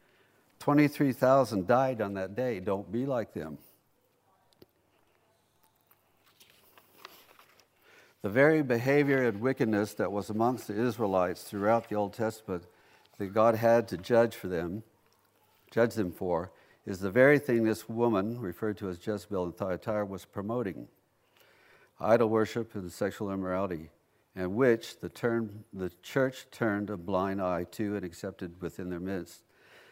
23,000 0.60 1.68
died 1.68 2.02
on 2.02 2.16
that 2.16 2.36
day. 2.36 2.60
Don't 2.60 2.92
be 2.92 3.06
like 3.06 3.34
them. 3.34 3.58
The 8.24 8.30
very 8.30 8.64
behavior 8.64 9.24
and 9.24 9.40
wickedness 9.40 9.94
that 9.96 10.12
was 10.12 10.30
amongst 10.30 10.68
the 10.68 10.80
Israelites 10.80 11.44
throughout 11.44 11.88
the 11.88 11.96
Old 11.96 12.14
Testament 12.14 12.66
that 13.18 13.34
God 13.34 13.56
had 13.56 13.88
to 13.90 13.98
judge 13.98 14.36
for 14.36 14.48
them, 14.48 14.84
judge 15.72 15.94
them 15.94 16.12
for, 16.12 16.52
is 16.86 17.00
the 17.00 17.12
very 17.12 17.38
thing 17.38 17.64
this 17.64 17.88
woman, 17.88 18.40
referred 18.40 18.78
to 18.78 18.90
as 18.90 19.06
Jezebel 19.06 19.46
and 19.46 19.56
Thyatira, 19.56 20.06
was 20.06 20.26
promoting 20.26 20.88
idol 22.00 22.30
worship 22.30 22.74
and 22.76 22.92
sexual 22.92 23.32
immorality, 23.32 23.90
and 24.36 24.56
which 24.56 25.00
the, 25.00 25.10
term, 25.10 25.66
the 25.74 25.92
church 26.02 26.48
turned 26.52 26.90
a 26.90 26.98
blind 26.98 27.42
eye 27.42 27.66
to 27.72 27.96
and 27.96 28.06
accepted 28.06 28.62
within 28.62 28.90
their 28.90 29.00
midst. 29.00 29.44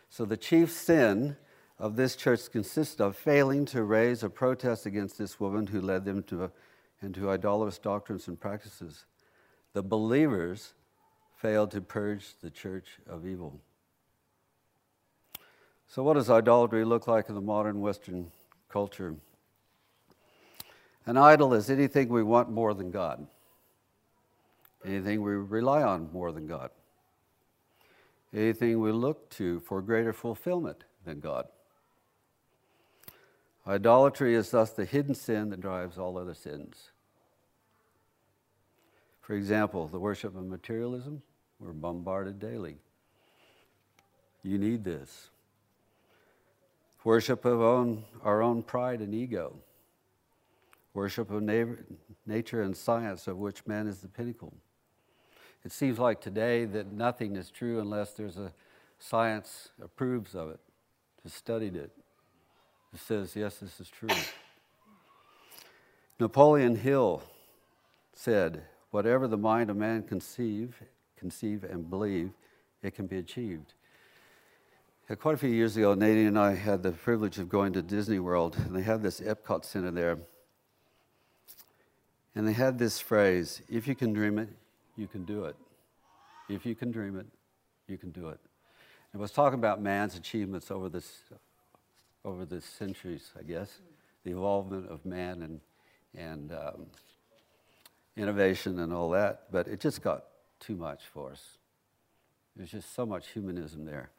So 0.09 0.23
the 0.25 0.37
chief 0.37 0.71
sin 0.71 1.35
of 1.77 1.95
this 1.95 2.15
church 2.15 2.51
consists 2.51 3.01
of 3.01 3.17
failing 3.17 3.65
to 3.65 3.83
raise 3.83 4.23
a 4.23 4.29
protest 4.29 4.85
against 4.85 5.17
this 5.17 5.39
woman 5.39 5.67
who 5.67 5.81
led 5.81 6.05
them 6.05 6.23
to, 6.23 6.51
into 7.01 7.29
idolatrous 7.29 7.77
doctrines 7.77 8.27
and 8.27 8.39
practices. 8.39 9.05
The 9.73 9.83
believers 9.83 10.73
failed 11.35 11.71
to 11.71 11.81
purge 11.81 12.35
the 12.41 12.49
church 12.49 12.99
of 13.07 13.25
evil. 13.25 13.59
So, 15.87 16.01
what 16.03 16.13
does 16.13 16.29
idolatry 16.29 16.83
look 16.83 17.07
like 17.07 17.29
in 17.29 17.35
the 17.35 17.41
modern 17.41 17.79
Western 17.79 18.31
culture? 18.69 19.15
An 21.05 21.17
idol 21.17 21.53
is 21.53 21.69
anything 21.69 22.09
we 22.09 22.23
want 22.23 22.49
more 22.49 22.73
than 22.73 22.89
God, 22.89 23.27
anything 24.83 25.21
we 25.21 25.33
rely 25.33 25.83
on 25.83 26.09
more 26.11 26.31
than 26.31 26.47
God 26.47 26.71
anything 28.35 28.79
we 28.79 28.91
look 28.91 29.29
to 29.31 29.59
for 29.61 29.81
greater 29.81 30.13
fulfillment 30.13 30.83
than 31.05 31.19
God. 31.19 31.47
Idolatry 33.67 34.35
is 34.35 34.51
thus 34.51 34.71
the 34.71 34.85
hidden 34.85 35.15
sin 35.15 35.49
that 35.49 35.59
drives 35.59 35.97
all 35.97 36.17
other 36.17 36.35
sins. 36.35 36.91
For 39.21 39.33
example, 39.33 39.87
the 39.87 39.99
worship 39.99 40.35
of 40.35 40.45
materialism, 40.45 41.23
we're 41.59 41.73
bombarded 41.73 42.39
daily. 42.39 42.77
You 44.43 44.59
need 44.59 44.83
this. 44.83 45.29
Worship 47.03 47.43
of 47.45 47.61
own, 47.61 48.03
our 48.23 48.43
own 48.43 48.61
pride 48.61 48.99
and 48.99 49.15
ego. 49.15 49.55
Worship 50.93 51.31
of 51.31 51.41
nature 52.25 52.61
and 52.61 52.77
science, 52.77 53.27
of 53.27 53.37
which 53.37 53.65
man 53.65 53.87
is 53.87 53.99
the 53.99 54.07
pinnacle. 54.07 54.53
It 55.63 55.71
seems 55.71 55.97
like 55.97 56.21
today 56.21 56.65
that 56.65 56.91
nothing 56.91 57.35
is 57.35 57.49
true 57.49 57.79
unless 57.79 58.13
there's 58.13 58.37
a 58.37 58.53
science 58.99 59.69
approves 59.83 60.35
of 60.35 60.51
it, 60.51 60.59
has 61.23 61.33
studied 61.33 61.75
it, 61.75 61.91
says, 62.99 63.35
yes, 63.35 63.57
this 63.57 63.79
is 63.79 63.89
true. 63.89 64.09
Napoleon 66.19 66.75
Hill 66.75 67.21
said, 68.13 68.63
whatever 68.91 69.27
the 69.27 69.37
mind 69.37 69.69
of 69.69 69.75
man 69.75 70.03
conceive, 70.03 70.81
conceive 71.17 71.63
and 71.63 71.89
believe, 71.89 72.31
it 72.81 72.95
can 72.95 73.07
be 73.07 73.17
achieved. 73.17 73.73
Quite 75.19 75.35
a 75.35 75.37
few 75.37 75.49
years 75.49 75.77
ago, 75.77 75.93
Nadine 75.93 76.27
and 76.27 76.39
I 76.39 76.55
had 76.55 76.81
the 76.81 76.91
privilege 76.91 77.37
of 77.37 77.47
going 77.47 77.73
to 77.73 77.81
Disney 77.81 78.19
World, 78.19 78.57
and 78.57 78.75
they 78.75 78.81
had 78.81 79.03
this 79.03 79.19
Epcot 79.19 79.63
Center 79.63 79.91
there. 79.91 80.17
And 82.33 82.47
they 82.47 82.53
had 82.53 82.79
this 82.79 82.99
phrase 82.99 83.61
if 83.69 83.87
you 83.87 83.95
can 83.95 84.13
dream 84.13 84.39
it, 84.39 84.49
you 84.97 85.07
can 85.07 85.23
do 85.23 85.45
it. 85.45 85.55
If 86.49 86.65
you 86.65 86.75
can 86.75 86.91
dream 86.91 87.19
it, 87.19 87.27
you 87.87 87.97
can 87.97 88.11
do 88.11 88.29
it. 88.29 88.39
It 89.13 89.17
was 89.17 89.31
talking 89.31 89.59
about 89.59 89.81
man's 89.81 90.15
achievements 90.15 90.71
over 90.71 90.89
this, 90.89 91.23
over 92.25 92.43
the 92.43 92.59
centuries, 92.59 93.31
I 93.39 93.43
guess, 93.43 93.79
the 94.25 94.31
involvement 94.31 94.89
of 94.89 95.05
man 95.05 95.41
and 95.41 95.61
and 96.17 96.51
um, 96.51 96.87
innovation 98.17 98.79
and 98.79 98.91
all 98.91 99.09
that. 99.11 99.43
But 99.51 99.67
it 99.67 99.79
just 99.79 100.01
got 100.01 100.25
too 100.59 100.75
much 100.75 101.03
for 101.13 101.31
us. 101.31 101.57
There's 102.55 102.71
just 102.71 102.95
so 102.95 103.05
much 103.05 103.29
humanism 103.29 103.85
there. 103.85 104.09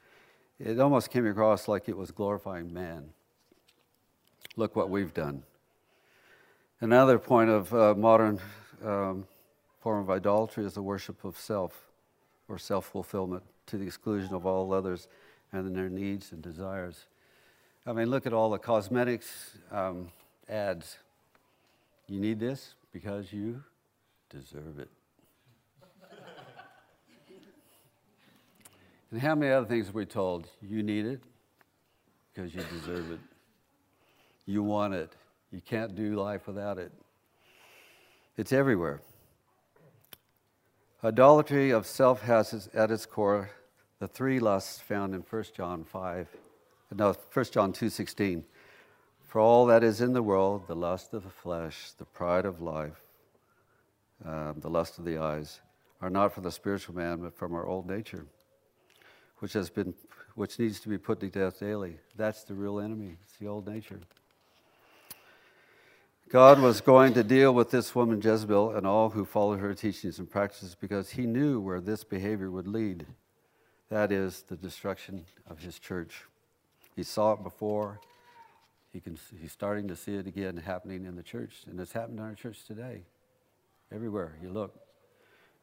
It 0.58 0.78
almost 0.78 1.10
came 1.10 1.26
across 1.26 1.68
like 1.68 1.88
it 1.88 1.96
was 1.96 2.10
glorifying 2.10 2.72
man. 2.72 3.10
Look 4.56 4.76
what 4.76 4.90
we've 4.90 5.12
done. 5.12 5.42
Another 6.80 7.18
point 7.18 7.50
of 7.50 7.74
uh, 7.74 7.94
modern 7.94 8.38
um, 8.84 9.26
form 9.80 10.02
of 10.02 10.10
idolatry 10.10 10.64
is 10.64 10.74
the 10.74 10.82
worship 10.82 11.24
of 11.24 11.38
self 11.38 11.88
or 12.48 12.58
self 12.58 12.86
fulfillment 12.86 13.42
to 13.66 13.78
the 13.78 13.86
exclusion 13.86 14.34
of 14.34 14.46
all 14.46 14.72
others 14.72 15.08
and 15.52 15.74
their 15.74 15.88
needs 15.88 16.32
and 16.32 16.42
desires. 16.42 17.06
I 17.88 17.92
mean, 17.92 18.10
look 18.10 18.26
at 18.26 18.32
all 18.32 18.50
the 18.50 18.58
cosmetics 18.58 19.56
um, 19.70 20.08
ads. 20.48 20.98
You 22.08 22.18
need 22.18 22.40
this 22.40 22.74
because 22.92 23.32
you 23.32 23.62
deserve 24.28 24.80
it. 24.80 24.88
and 29.12 29.20
how 29.20 29.36
many 29.36 29.52
other 29.52 29.66
things 29.66 29.88
are 29.88 29.92
we 29.92 30.04
told? 30.04 30.48
You 30.60 30.82
need 30.82 31.06
it 31.06 31.20
because 32.34 32.52
you 32.52 32.62
deserve 32.72 33.12
it. 33.12 33.20
You 34.46 34.64
want 34.64 34.94
it. 34.94 35.12
You 35.52 35.60
can't 35.60 35.94
do 35.94 36.16
life 36.16 36.48
without 36.48 36.78
it. 36.78 36.90
It's 38.36 38.52
everywhere. 38.52 39.00
Idolatry 41.04 41.70
of 41.70 41.86
self 41.86 42.22
has 42.22 42.68
at 42.74 42.90
its 42.90 43.06
core 43.06 43.50
the 44.00 44.08
three 44.08 44.40
lusts 44.40 44.80
found 44.80 45.14
in 45.14 45.20
1 45.20 45.44
John 45.56 45.84
5, 45.84 46.28
no, 46.94 47.14
1 47.32 47.44
John 47.52 47.72
2.16. 47.72 48.44
For 49.24 49.40
all 49.40 49.66
that 49.66 49.82
is 49.82 50.00
in 50.00 50.12
the 50.12 50.22
world, 50.22 50.66
the 50.66 50.76
lust 50.76 51.12
of 51.12 51.24
the 51.24 51.30
flesh, 51.30 51.90
the 51.98 52.04
pride 52.04 52.46
of 52.46 52.62
life, 52.62 53.02
um, 54.24 54.56
the 54.60 54.70
lust 54.70 54.98
of 54.98 55.04
the 55.04 55.18
eyes, 55.18 55.60
are 56.00 56.10
not 56.10 56.32
from 56.32 56.44
the 56.44 56.52
spiritual 56.52 56.94
man, 56.94 57.18
but 57.18 57.36
from 57.36 57.54
our 57.54 57.66
old 57.66 57.88
nature, 57.88 58.26
which 59.38 59.52
has 59.52 59.68
been, 59.68 59.94
which 60.36 60.58
needs 60.58 60.78
to 60.80 60.88
be 60.88 60.96
put 60.96 61.20
to 61.20 61.28
death 61.28 61.58
daily. 61.58 61.98
That's 62.16 62.44
the 62.44 62.54
real 62.54 62.78
enemy. 62.78 63.16
It's 63.24 63.36
the 63.38 63.48
old 63.48 63.66
nature. 63.66 64.00
God 66.28 66.60
was 66.60 66.80
going 66.80 67.14
to 67.14 67.22
deal 67.22 67.54
with 67.54 67.70
this 67.70 67.94
woman 67.94 68.20
Jezebel 68.20 68.74
and 68.74 68.86
all 68.86 69.10
who 69.10 69.24
followed 69.24 69.60
her 69.60 69.74
teachings 69.74 70.18
and 70.18 70.28
practices 70.28 70.76
because 70.78 71.10
he 71.10 71.24
knew 71.24 71.60
where 71.60 71.80
this 71.80 72.02
behavior 72.02 72.50
would 72.50 72.66
lead. 72.66 73.06
That 73.90 74.10
is 74.10 74.42
the 74.48 74.56
destruction 74.56 75.24
of 75.48 75.60
his 75.60 75.78
church. 75.78 76.24
He 76.96 77.04
saw 77.04 77.34
it 77.34 77.42
before. 77.44 78.00
He 78.92 79.00
can, 79.00 79.16
he's 79.40 79.52
starting 79.52 79.86
to 79.88 79.94
see 79.94 80.14
it 80.14 80.26
again 80.26 80.56
happening 80.56 81.04
in 81.04 81.14
the 81.14 81.22
church, 81.22 81.64
and 81.66 81.78
it's 81.78 81.92
happening 81.92 82.18
in 82.18 82.24
our 82.24 82.34
church 82.34 82.64
today. 82.64 83.02
Everywhere 83.94 84.36
you 84.42 84.50
look, 84.50 84.74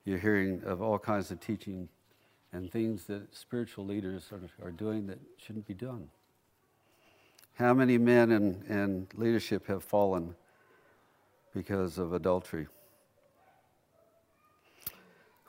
you're 0.05 0.19
hearing 0.19 0.61
of 0.63 0.81
all 0.81 0.97
kinds 0.97 1.31
of 1.31 1.41
teaching 1.41 1.89
and 2.53 2.71
things 2.71 3.05
that 3.05 3.35
spiritual 3.35 3.85
leaders 3.85 4.31
are, 4.31 4.65
are 4.65 4.71
doing 4.71 5.07
that 5.07 5.19
shouldn't 5.37 5.67
be 5.67 5.73
done. 5.73 6.07
How 7.55 7.73
many 7.73 7.97
men 7.97 8.31
in, 8.31 8.63
in 8.69 9.07
leadership 9.15 9.67
have 9.67 9.83
fallen 9.83 10.35
because 11.53 11.97
of 11.97 12.13
adultery. 12.13 12.67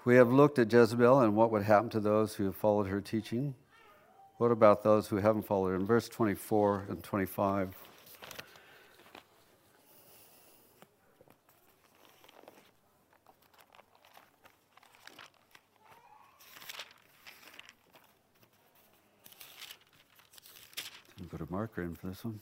We 0.04 0.16
have 0.16 0.30
looked 0.30 0.58
at 0.58 0.70
Jezebel 0.70 1.20
and 1.20 1.34
what 1.34 1.50
would 1.50 1.62
happen 1.62 1.88
to 1.90 2.00
those 2.00 2.34
who 2.34 2.44
have 2.44 2.56
followed 2.56 2.88
her 2.88 3.00
teaching. 3.00 3.54
What 4.36 4.50
about 4.50 4.82
those 4.82 5.06
who 5.06 5.16
haven't 5.18 5.46
followed 5.46 5.74
in 5.74 5.86
verse 5.86 6.08
24 6.08 6.86
and 6.88 7.02
25? 7.02 7.76
Put 21.30 21.40
a 21.40 21.46
marker 21.50 21.82
in 21.82 21.94
for 21.94 22.08
this 22.08 22.24
one. 22.24 22.40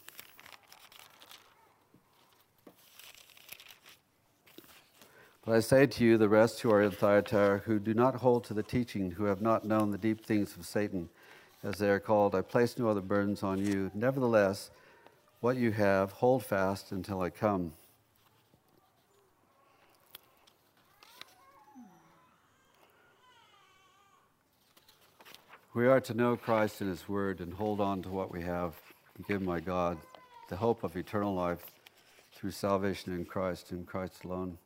But 5.45 5.55
I 5.57 5.61
say 5.61 5.87
to 5.87 6.05
you, 6.05 6.19
the 6.19 6.29
rest 6.29 6.61
who 6.61 6.71
are 6.71 6.83
in 6.83 6.91
Thyatira, 6.91 7.59
who 7.65 7.79
do 7.79 7.95
not 7.95 8.17
hold 8.17 8.45
to 8.45 8.55
the 8.55 8.63
teaching, 8.63 9.11
who 9.13 9.25
have 9.25 9.43
not 9.43 9.65
known 9.65 9.91
the 9.91 9.99
deep 9.99 10.25
things 10.25 10.57
of 10.57 10.65
Satan, 10.65 11.09
as 11.63 11.79
they 11.79 11.89
are 11.89 12.01
called, 12.01 12.35
I 12.35 12.43
place 12.43 12.79
no 12.79 12.89
other 12.89 13.01
burdens 13.01 13.43
on 13.43 13.65
you. 13.65 13.91
Nevertheless, 13.95 14.71
what 15.41 15.57
you 15.57 15.73
have, 15.73 16.13
hold 16.13 16.45
fast 16.45 16.93
until 16.93 17.21
I 17.21 17.31
come. 17.31 17.73
We 25.75 25.87
are 25.87 26.01
to 26.03 26.15
know 26.15 26.37
Christ 26.37 26.81
and 26.81 26.91
His 26.91 27.09
Word 27.09 27.41
and 27.41 27.55
hold 27.55 27.81
on 27.81 28.03
to 28.03 28.11
what 28.11 28.31
we 28.31 28.43
have 28.43 28.75
given 29.27 29.47
my 29.47 29.61
God, 29.61 29.97
the 30.49 30.57
hope 30.57 30.85
of 30.85 30.97
eternal 30.97 31.35
life 31.35 31.65
through 32.35 32.51
salvation 32.51 33.15
in 33.15 33.25
Christ, 33.25 33.73
in 33.73 33.85
Christ 33.85 34.25
alone. 34.25 34.59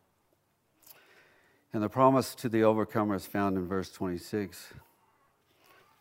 And 1.72 1.82
the 1.82 1.88
promise 1.88 2.34
to 2.36 2.48
the 2.48 2.64
overcomer 2.64 3.14
is 3.14 3.26
found 3.26 3.56
in 3.56 3.68
verse 3.68 3.90
26. 3.90 4.72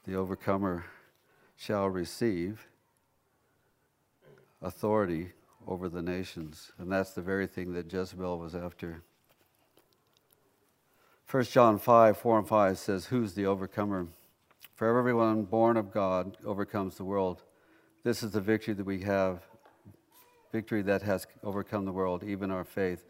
The 0.05 0.15
overcomer 0.15 0.85
shall 1.55 1.89
receive 1.89 2.67
authority 4.61 5.31
over 5.67 5.89
the 5.89 6.01
nations. 6.01 6.71
And 6.77 6.91
that's 6.91 7.11
the 7.11 7.21
very 7.21 7.47
thing 7.47 7.73
that 7.73 7.91
Jezebel 7.91 8.37
was 8.37 8.55
after. 8.55 9.01
1 11.29 11.43
John 11.45 11.79
5, 11.79 12.17
4 12.17 12.39
and 12.39 12.47
5 12.47 12.77
says, 12.77 13.05
Who's 13.07 13.33
the 13.33 13.47
overcomer? 13.47 14.07
For 14.75 14.97
everyone 14.97 15.43
born 15.43 15.75
of 15.77 15.91
God 15.91 16.37
overcomes 16.45 16.97
the 16.97 17.03
world. 17.03 17.43
This 18.03 18.21
is 18.21 18.31
the 18.31 18.41
victory 18.41 18.75
that 18.75 18.85
we 18.85 19.01
have, 19.01 19.41
victory 20.51 20.83
that 20.83 21.01
has 21.01 21.25
overcome 21.43 21.85
the 21.85 21.91
world, 21.91 22.23
even 22.23 22.51
our 22.51 22.63
faith. 22.63 23.05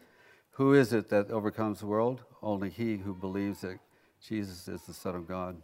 Who 0.52 0.72
is 0.72 0.94
it 0.94 1.10
that 1.10 1.30
overcomes 1.30 1.80
the 1.80 1.86
world? 1.86 2.22
Only 2.42 2.70
he 2.70 2.96
who 2.96 3.14
believes 3.14 3.60
that 3.60 3.78
Jesus 4.26 4.66
is 4.68 4.82
the 4.82 4.94
Son 4.94 5.14
of 5.14 5.28
God. 5.28 5.60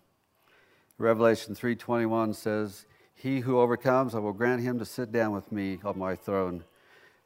Revelation 1.03 1.57
3:21 1.57 2.33
says, 2.33 2.87
"He 3.13 3.41
who 3.41 3.59
overcomes, 3.59 4.15
I 4.15 4.21
will 4.21 4.33
grant 4.33 4.63
him 4.63 4.79
to 4.79 4.85
sit 4.85 5.11
down 5.11 5.33
with 5.33 5.51
me 5.51 5.81
on 5.83 5.99
my 5.99 6.15
throne, 6.15 6.65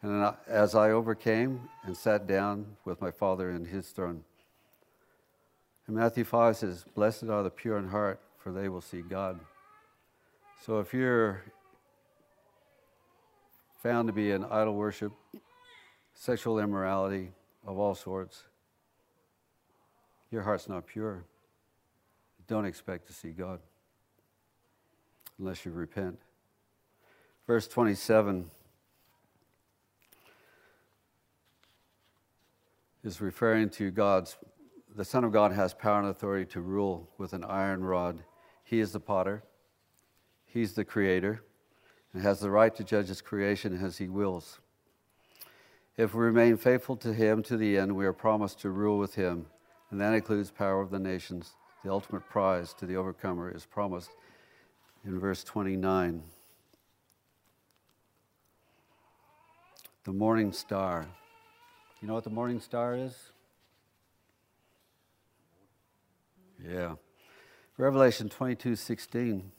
and 0.01 0.35
as 0.47 0.75
I 0.75 0.91
overcame 0.91 1.69
and 1.83 1.95
sat 1.95 2.27
down 2.27 2.79
with 2.87 3.03
my 3.03 3.11
Father 3.11 3.51
in 3.51 3.67
his 3.67 3.91
throne." 3.91 4.25
And 5.87 5.95
Matthew 5.95 6.25
5 6.25 6.57
says, 6.57 6.85
"Blessed 6.85 7.25
are 7.25 7.43
the 7.43 7.51
pure 7.51 7.77
in 7.77 7.89
heart, 7.89 8.19
for 8.39 8.51
they 8.51 8.71
will 8.71 8.81
see 8.81 9.03
God." 9.03 9.45
So 10.63 10.81
if 10.81 10.95
you're 10.95 11.43
found 13.77 14.07
to 14.09 14.13
be 14.15 14.31
in 14.31 14.43
idol 14.45 14.75
worship, 14.75 15.13
sexual 16.15 16.59
immorality 16.59 17.35
of 17.63 17.77
all 17.77 17.95
sorts, 17.95 18.47
your 20.31 20.45
heart's 20.45 20.67
not 20.67 20.87
pure. 20.87 21.27
Don't 22.49 22.65
expect 22.65 23.07
to 23.09 23.13
see 23.13 23.31
God 23.31 23.61
unless 25.39 25.65
you 25.65 25.73
repent. 25.73 26.19
Verse 27.47 27.69
27 27.69 28.51
is 33.05 33.21
referring 33.21 33.71
to 33.71 33.91
God's, 33.91 34.37
the 34.95 35.05
Son 35.05 35.25
of 35.25 35.33
God 35.33 35.53
has 35.53 35.75
power 35.75 36.01
and 36.01 36.09
authority 36.09 36.45
to 36.53 36.61
rule 36.61 37.09
with 37.19 37.33
an 37.33 37.45
iron 37.45 37.85
rod. 37.85 38.23
He 38.65 38.81
is 38.81 38.93
the 38.93 39.01
potter, 39.01 39.43
He's 40.45 40.73
the 40.73 40.85
creator, 40.85 41.43
and 42.13 42.23
has 42.23 42.41
the 42.41 42.51
right 42.51 42.75
to 42.75 42.83
judge 42.83 43.09
His 43.09 43.21
creation 43.21 43.79
as 43.85 43.99
He 43.99 44.09
wills. 44.09 44.59
If 45.97 46.15
we 46.15 46.25
remain 46.25 46.57
faithful 46.57 46.97
to 46.97 47.13
Him 47.13 47.43
to 47.45 47.57
the 47.57 47.79
end, 47.79 47.95
we 47.95 48.07
are 48.07 48.13
promised 48.13 48.61
to 48.61 48.71
rule 48.71 48.99
with 48.99 49.15
Him, 49.15 49.47
and 49.91 50.01
that 50.01 50.15
includes 50.15 50.51
power 50.51 50.81
of 50.81 50.91
the 50.91 50.99
nations. 50.99 51.55
The 51.87 51.93
ultimate 51.93 52.29
prize 52.29 52.75
to 52.79 52.85
the 52.85 52.97
overcomer 52.97 53.49
is 53.49 53.65
promised 53.65 54.11
in 55.05 55.21
verse 55.21 55.45
29. 55.45 56.21
The 60.03 60.13
morning 60.13 60.53
star. 60.53 61.07
You 62.03 62.09
know 62.09 62.15
what 62.15 62.25
the 62.25 62.31
morning 62.31 62.59
star 62.59 62.97
is? 62.97 63.31
Yeah. 66.61 66.97
Revelation 67.79 68.29
22 68.31 68.75
16. 68.75 69.53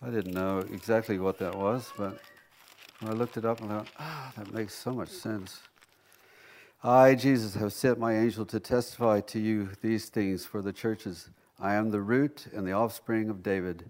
I 0.00 0.10
didn't 0.10 0.32
know 0.32 0.58
exactly 0.58 1.18
what 1.18 1.40
that 1.40 1.56
was, 1.56 1.92
but 1.98 2.20
I 3.02 3.10
looked 3.10 3.36
it 3.36 3.44
up, 3.44 3.60
I 3.64 3.66
thought, 3.66 3.88
ah, 3.98 4.32
that 4.36 4.54
makes 4.54 4.74
so 4.74 4.92
much 4.92 5.08
sense. 5.08 5.60
I, 6.86 7.14
Jesus, 7.14 7.54
have 7.54 7.72
sent 7.72 7.98
my 7.98 8.14
angel 8.14 8.44
to 8.44 8.60
testify 8.60 9.22
to 9.22 9.40
you 9.40 9.70
these 9.80 10.10
things 10.10 10.44
for 10.44 10.60
the 10.60 10.70
churches. 10.70 11.30
I 11.58 11.76
am 11.76 11.90
the 11.90 12.02
root 12.02 12.46
and 12.52 12.66
the 12.66 12.72
offspring 12.72 13.30
of 13.30 13.42
David, 13.42 13.86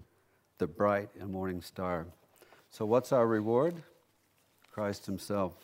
the 0.58 0.68
bright 0.68 1.08
and 1.18 1.32
morning 1.32 1.60
star. 1.60 2.06
So, 2.70 2.86
what's 2.86 3.10
our 3.10 3.26
reward? 3.26 3.82
Christ 4.70 5.06
Himself. 5.06 5.54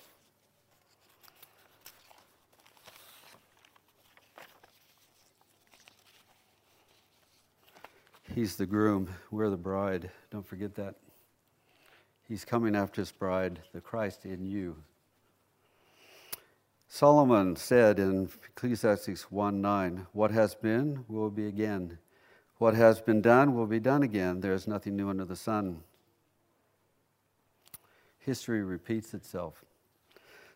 He's 8.35 8.57
the 8.57 8.67
groom, 8.67 9.09
we're 9.31 9.51
the 9.51 9.57
bride. 9.57 10.11
Don't 10.33 10.45
forget 10.45 10.75
that. 10.75 10.97
He's 12.27 12.45
coming 12.45 12.75
after 12.75 13.01
His 13.01 13.13
bride, 13.13 13.61
the 13.73 13.81
Christ 13.81 14.25
in 14.25 14.45
you, 14.45 14.75
Solomon 16.93 17.55
said 17.55 18.01
in 18.01 18.29
Ecclesiastes 18.45 19.31
1 19.31 19.61
9, 19.61 20.07
What 20.13 20.33
has 20.33 20.57
been 20.57 21.05
will 21.07 21.31
be 21.31 21.47
again. 21.47 21.99
What 22.59 22.75
has 22.75 23.01
been 23.01 23.23
done 23.23 23.55
will 23.55 23.69
be 23.69 23.79
done 23.79 24.03
again. 24.03 24.41
There 24.41 24.53
is 24.53 24.67
nothing 24.67 24.97
new 24.97 25.09
under 25.09 25.25
the 25.25 25.37
sun. 25.37 25.85
History 28.19 28.65
repeats 28.65 29.15
itself. 29.15 29.65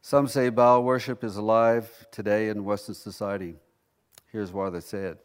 Some 0.02 0.26
say 0.26 0.48
Baal 0.48 0.82
worship 0.82 1.22
is 1.22 1.36
alive 1.36 2.04
today 2.10 2.48
in 2.48 2.64
Western 2.64 2.96
society. 2.96 3.54
Here's 4.32 4.50
why 4.50 4.70
they 4.70 4.80
say 4.80 5.04
it. 5.04 5.24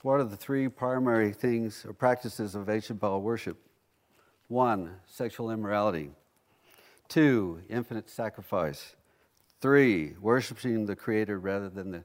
What 0.00 0.18
are 0.18 0.24
the 0.24 0.34
three 0.34 0.66
primary 0.68 1.34
things 1.34 1.84
or 1.86 1.92
practices 1.92 2.54
of 2.54 2.70
ancient 2.70 3.00
Baal 3.00 3.20
worship? 3.20 3.58
One, 4.48 4.94
sexual 5.06 5.50
immorality. 5.50 6.08
Two, 7.06 7.60
infinite 7.68 8.08
sacrifice. 8.08 8.94
Three, 9.60 10.14
worshiping 10.20 10.86
the 10.86 10.94
Creator 10.94 11.40
rather 11.40 11.68
than 11.68 11.90
the 11.90 12.04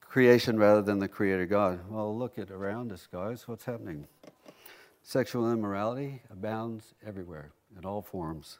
creation 0.00 0.58
rather 0.58 0.82
than 0.82 0.98
the 0.98 1.06
Creator 1.06 1.46
God. 1.46 1.80
Well, 1.88 2.16
look 2.18 2.38
at 2.38 2.50
around 2.50 2.90
us, 2.90 3.06
guys. 3.10 3.46
What's 3.46 3.64
happening? 3.64 4.08
Sexual 5.04 5.52
immorality 5.52 6.22
abounds 6.28 6.94
everywhere 7.06 7.52
in 7.78 7.84
all 7.84 8.02
forms. 8.02 8.58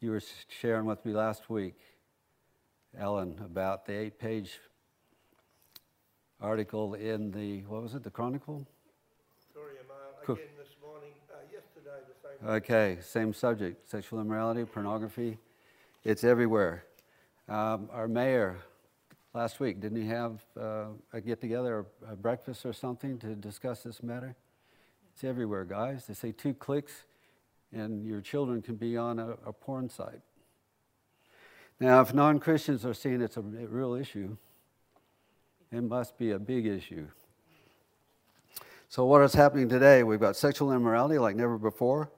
You 0.00 0.10
were 0.10 0.22
sharing 0.48 0.84
with 0.84 1.04
me 1.06 1.14
last 1.14 1.48
week, 1.48 1.76
Ellen, 2.96 3.40
about 3.42 3.86
the 3.86 3.94
eight 3.94 4.18
page 4.18 4.60
article 6.38 6.94
in 6.94 7.30
the, 7.30 7.62
what 7.62 7.82
was 7.82 7.94
it, 7.94 8.02
the 8.02 8.10
Chronicle? 8.10 8.66
Sorry, 9.54 9.72
I'm 9.80 10.34
again 10.34 10.44
this 10.58 10.76
morning, 10.82 11.12
uh, 11.32 11.38
yesterday, 11.50 11.98
the 12.06 12.46
same. 12.46 12.56
Okay, 12.56 12.98
same 13.00 13.32
subject 13.32 13.88
sexual 13.88 14.20
immorality, 14.20 14.64
pornography. 14.64 15.38
It's 16.04 16.22
everywhere. 16.22 16.84
Um, 17.48 17.88
our 17.92 18.06
mayor 18.06 18.58
last 19.34 19.58
week, 19.58 19.80
didn't 19.80 20.00
he 20.00 20.06
have 20.08 20.40
uh, 20.58 20.86
a 21.12 21.20
get 21.20 21.40
together, 21.40 21.86
a 22.08 22.14
breakfast 22.14 22.64
or 22.64 22.72
something 22.72 23.18
to 23.18 23.34
discuss 23.34 23.82
this 23.82 24.00
matter? 24.00 24.36
It's 25.12 25.24
everywhere, 25.24 25.64
guys. 25.64 26.06
They 26.06 26.14
say 26.14 26.30
two 26.30 26.54
clicks 26.54 27.02
and 27.72 28.06
your 28.06 28.20
children 28.20 28.62
can 28.62 28.76
be 28.76 28.96
on 28.96 29.18
a, 29.18 29.30
a 29.44 29.52
porn 29.52 29.88
site. 29.88 30.20
Now, 31.80 32.00
if 32.00 32.14
non 32.14 32.38
Christians 32.38 32.84
are 32.84 32.94
seeing 32.94 33.20
it's 33.20 33.36
a 33.36 33.42
real 33.42 33.94
issue, 33.94 34.36
it 35.72 35.82
must 35.82 36.16
be 36.16 36.30
a 36.30 36.38
big 36.38 36.64
issue. 36.64 37.08
So, 38.88 39.04
what 39.04 39.20
is 39.22 39.34
happening 39.34 39.68
today? 39.68 40.04
We've 40.04 40.20
got 40.20 40.36
sexual 40.36 40.72
immorality 40.72 41.18
like 41.18 41.34
never 41.34 41.58
before. 41.58 42.12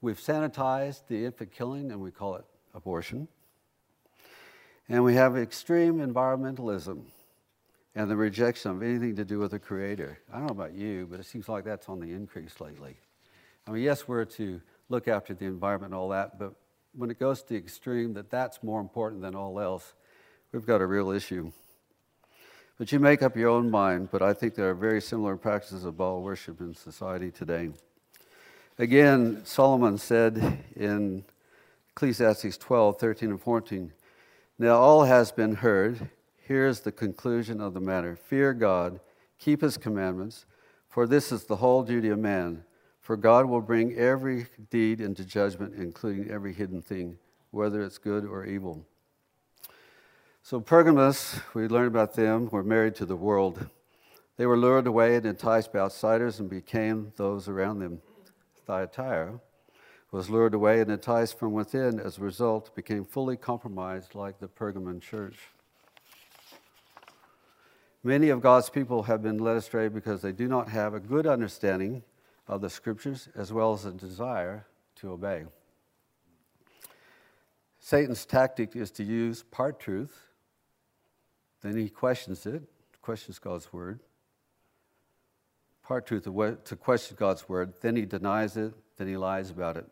We've 0.00 0.18
sanitized 0.18 1.02
the 1.08 1.26
infant 1.26 1.52
killing 1.52 1.92
and 1.92 2.00
we 2.00 2.10
call 2.10 2.36
it 2.36 2.44
abortion. 2.78 3.28
And 4.88 5.04
we 5.04 5.14
have 5.14 5.36
extreme 5.36 5.98
environmentalism 5.98 7.02
and 7.94 8.10
the 8.10 8.16
rejection 8.16 8.70
of 8.70 8.82
anything 8.82 9.16
to 9.16 9.24
do 9.24 9.38
with 9.38 9.50
the 9.50 9.58
Creator. 9.58 10.18
I 10.32 10.38
don't 10.38 10.46
know 10.46 10.52
about 10.52 10.72
you, 10.72 11.06
but 11.10 11.20
it 11.20 11.26
seems 11.26 11.48
like 11.48 11.64
that's 11.64 11.88
on 11.88 12.00
the 12.00 12.12
increase 12.12 12.60
lately. 12.60 12.96
I 13.66 13.72
mean, 13.72 13.82
yes, 13.82 14.08
we're 14.08 14.24
to 14.24 14.62
look 14.88 15.08
after 15.08 15.34
the 15.34 15.44
environment 15.44 15.92
and 15.92 16.00
all 16.00 16.08
that, 16.10 16.38
but 16.38 16.54
when 16.94 17.10
it 17.10 17.18
goes 17.18 17.42
to 17.42 17.48
the 17.50 17.56
extreme 17.56 18.14
that 18.14 18.30
that's 18.30 18.62
more 18.62 18.80
important 18.80 19.20
than 19.20 19.34
all 19.34 19.60
else, 19.60 19.92
we've 20.52 20.64
got 20.64 20.80
a 20.80 20.86
real 20.86 21.10
issue. 21.10 21.52
But 22.78 22.92
you 22.92 23.00
make 23.00 23.22
up 23.22 23.36
your 23.36 23.50
own 23.50 23.70
mind, 23.70 24.08
but 24.10 24.22
I 24.22 24.32
think 24.32 24.54
there 24.54 24.70
are 24.70 24.74
very 24.74 25.02
similar 25.02 25.36
practices 25.36 25.84
of 25.84 25.98
Baal 25.98 26.22
worship 26.22 26.60
in 26.60 26.74
society 26.74 27.30
today. 27.30 27.70
Again, 28.78 29.44
Solomon 29.44 29.98
said 29.98 30.64
in 30.76 31.24
Ecclesiastes 31.98 32.56
12, 32.58 32.96
13, 33.00 33.30
and 33.30 33.42
14, 33.42 33.92
Now 34.56 34.76
all 34.76 35.02
has 35.02 35.32
been 35.32 35.56
heard. 35.56 36.08
Here 36.46 36.68
is 36.68 36.78
the 36.78 36.92
conclusion 36.92 37.60
of 37.60 37.74
the 37.74 37.80
matter 37.80 38.14
Fear 38.14 38.54
God, 38.54 39.00
keep 39.40 39.62
his 39.62 39.76
commandments, 39.76 40.46
for 40.88 41.08
this 41.08 41.32
is 41.32 41.42
the 41.42 41.56
whole 41.56 41.82
duty 41.82 42.10
of 42.10 42.20
man. 42.20 42.62
For 43.00 43.16
God 43.16 43.46
will 43.46 43.60
bring 43.60 43.96
every 43.96 44.46
deed 44.70 45.00
into 45.00 45.24
judgment, 45.24 45.74
including 45.74 46.30
every 46.30 46.54
hidden 46.54 46.82
thing, 46.82 47.18
whether 47.50 47.82
it's 47.82 47.98
good 47.98 48.24
or 48.24 48.44
evil. 48.44 48.86
So, 50.44 50.60
Pergamus, 50.60 51.40
we 51.52 51.66
learned 51.66 51.88
about 51.88 52.14
them, 52.14 52.48
were 52.48 52.62
married 52.62 52.94
to 52.94 53.06
the 53.06 53.16
world. 53.16 53.66
They 54.36 54.46
were 54.46 54.56
lured 54.56 54.86
away 54.86 55.16
and 55.16 55.26
enticed 55.26 55.72
by 55.72 55.80
outsiders 55.80 56.38
and 56.38 56.48
became 56.48 57.12
those 57.16 57.48
around 57.48 57.80
them. 57.80 58.02
Thyatira 58.68 59.40
was 60.10 60.30
lured 60.30 60.54
away 60.54 60.80
and 60.80 60.90
enticed 60.90 61.38
from 61.38 61.52
within, 61.52 62.00
as 62.00 62.18
a 62.18 62.22
result, 62.22 62.74
became 62.74 63.04
fully 63.04 63.36
compromised 63.36 64.14
like 64.14 64.38
the 64.38 64.48
Pergamon 64.48 65.00
church. 65.00 65.36
Many 68.02 68.28
of 68.30 68.40
God's 68.40 68.70
people 68.70 69.02
have 69.04 69.22
been 69.22 69.38
led 69.38 69.56
astray 69.56 69.88
because 69.88 70.22
they 70.22 70.32
do 70.32 70.48
not 70.48 70.68
have 70.68 70.94
a 70.94 71.00
good 71.00 71.26
understanding 71.26 72.02
of 72.46 72.60
the 72.60 72.70
scriptures 72.70 73.28
as 73.34 73.52
well 73.52 73.72
as 73.74 73.84
a 73.84 73.92
desire 73.92 74.66
to 74.96 75.10
obey. 75.10 75.44
Satan's 77.80 78.24
tactic 78.24 78.76
is 78.76 78.90
to 78.92 79.02
use 79.02 79.42
part 79.50 79.78
truth 79.80 80.28
then 81.62 81.76
he 81.76 81.88
questions 81.88 82.46
it, 82.46 82.62
questions 83.02 83.38
God's 83.38 83.72
word. 83.72 84.00
Part 85.82 86.06
truth 86.06 86.24
to 86.24 86.76
question 86.76 87.16
God's 87.18 87.48
word. 87.48 87.74
Then 87.80 87.96
he 87.96 88.04
denies 88.04 88.56
it. 88.56 88.74
Then 88.96 89.08
he 89.08 89.16
lies 89.16 89.50
about 89.50 89.76
it. 89.76 89.86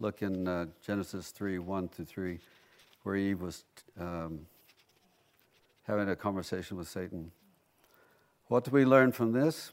Look 0.00 0.22
in 0.22 0.46
uh, 0.46 0.66
Genesis 0.84 1.30
3 1.30 1.58
1 1.58 1.88
through 1.88 2.04
3, 2.04 2.38
where 3.02 3.16
Eve 3.16 3.40
was 3.40 3.64
um, 3.98 4.46
having 5.88 6.08
a 6.08 6.14
conversation 6.14 6.76
with 6.76 6.86
Satan. 6.86 7.32
What 8.46 8.62
do 8.62 8.70
we 8.70 8.84
learn 8.84 9.10
from 9.10 9.32
this? 9.32 9.72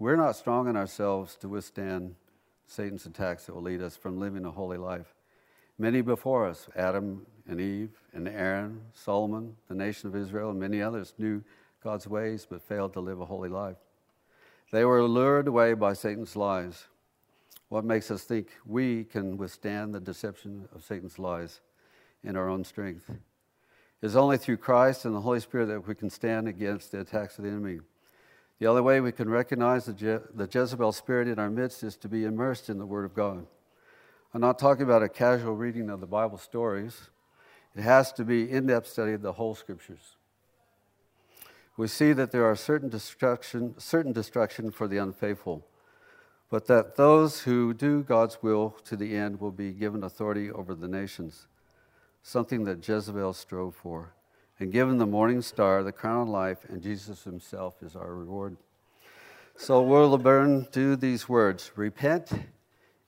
We're 0.00 0.16
not 0.16 0.34
strong 0.34 0.68
in 0.68 0.76
ourselves 0.76 1.36
to 1.36 1.48
withstand 1.48 2.16
Satan's 2.66 3.06
attacks 3.06 3.46
that 3.46 3.54
will 3.54 3.62
lead 3.62 3.80
us 3.80 3.96
from 3.96 4.18
living 4.18 4.44
a 4.44 4.50
holy 4.50 4.76
life. 4.76 5.14
Many 5.78 6.00
before 6.00 6.46
us, 6.46 6.68
Adam 6.74 7.24
and 7.46 7.60
Eve 7.60 7.90
and 8.12 8.26
Aaron, 8.26 8.80
Solomon, 8.92 9.56
the 9.68 9.74
nation 9.76 10.08
of 10.08 10.16
Israel, 10.16 10.50
and 10.50 10.58
many 10.58 10.82
others 10.82 11.14
knew 11.16 11.44
God's 11.84 12.08
ways 12.08 12.44
but 12.48 12.60
failed 12.60 12.92
to 12.94 13.00
live 13.00 13.20
a 13.20 13.24
holy 13.24 13.48
life. 13.48 13.76
They 14.72 14.84
were 14.84 15.04
lured 15.04 15.46
away 15.46 15.74
by 15.74 15.92
Satan's 15.92 16.34
lies. 16.34 16.86
What 17.70 17.84
makes 17.84 18.10
us 18.10 18.24
think 18.24 18.48
we 18.66 19.04
can 19.04 19.36
withstand 19.36 19.94
the 19.94 20.00
deception 20.00 20.68
of 20.74 20.84
Satan's 20.84 21.20
lies 21.20 21.60
in 22.24 22.36
our 22.36 22.48
own 22.48 22.64
strength? 22.64 23.08
It 23.08 23.16
is 24.06 24.16
only 24.16 24.38
through 24.38 24.56
Christ 24.56 25.04
and 25.04 25.14
the 25.14 25.20
Holy 25.20 25.38
Spirit 25.38 25.66
that 25.66 25.86
we 25.86 25.94
can 25.94 26.10
stand 26.10 26.48
against 26.48 26.90
the 26.90 27.00
attacks 27.00 27.38
of 27.38 27.44
the 27.44 27.50
enemy. 27.50 27.78
The 28.58 28.66
only 28.66 28.82
way 28.82 29.00
we 29.00 29.12
can 29.12 29.30
recognize 29.30 29.84
the, 29.84 29.92
Je- 29.92 30.18
the 30.34 30.48
Jezebel 30.52 30.90
spirit 30.90 31.28
in 31.28 31.38
our 31.38 31.48
midst 31.48 31.84
is 31.84 31.96
to 31.98 32.08
be 32.08 32.24
immersed 32.24 32.68
in 32.68 32.78
the 32.78 32.86
Word 32.86 33.04
of 33.04 33.14
God. 33.14 33.46
I'm 34.34 34.40
not 34.40 34.58
talking 34.58 34.82
about 34.82 35.04
a 35.04 35.08
casual 35.08 35.54
reading 35.54 35.90
of 35.90 36.00
the 36.00 36.08
Bible 36.08 36.38
stories. 36.38 37.10
It 37.76 37.82
has 37.82 38.12
to 38.14 38.24
be 38.24 38.50
in 38.50 38.66
depth 38.66 38.88
study 38.88 39.12
of 39.12 39.22
the 39.22 39.34
whole 39.34 39.54
scriptures. 39.54 40.16
We 41.76 41.86
see 41.86 42.12
that 42.14 42.32
there 42.32 42.44
are 42.46 42.56
certain 42.56 42.88
destruction, 42.88 43.76
certain 43.78 44.12
destruction 44.12 44.72
for 44.72 44.88
the 44.88 44.98
unfaithful, 44.98 45.64
but 46.50 46.66
that 46.66 46.96
those 46.96 47.42
who 47.42 47.72
do 47.72 48.02
God's 48.02 48.42
will 48.42 48.70
to 48.84 48.96
the 48.96 49.16
end 49.16 49.40
will 49.40 49.52
be 49.52 49.70
given 49.70 50.02
authority 50.02 50.50
over 50.50 50.74
the 50.74 50.88
nations, 50.88 51.46
something 52.22 52.64
that 52.64 52.86
Jezebel 52.86 53.32
strove 53.32 53.74
for. 53.74 54.14
And 54.58 54.72
given 54.72 54.98
the 54.98 55.06
morning 55.06 55.40
star, 55.40 55.82
the 55.82 55.92
crown 55.92 56.22
of 56.22 56.28
life, 56.28 56.66
and 56.68 56.82
Jesus 56.82 57.22
himself 57.22 57.82
is 57.82 57.96
our 57.96 58.14
reward. 58.14 58.56
So, 59.56 59.82
Willowburn 59.82 60.70
do 60.70 60.96
these 60.96 61.28
words 61.28 61.70
Repent 61.76 62.30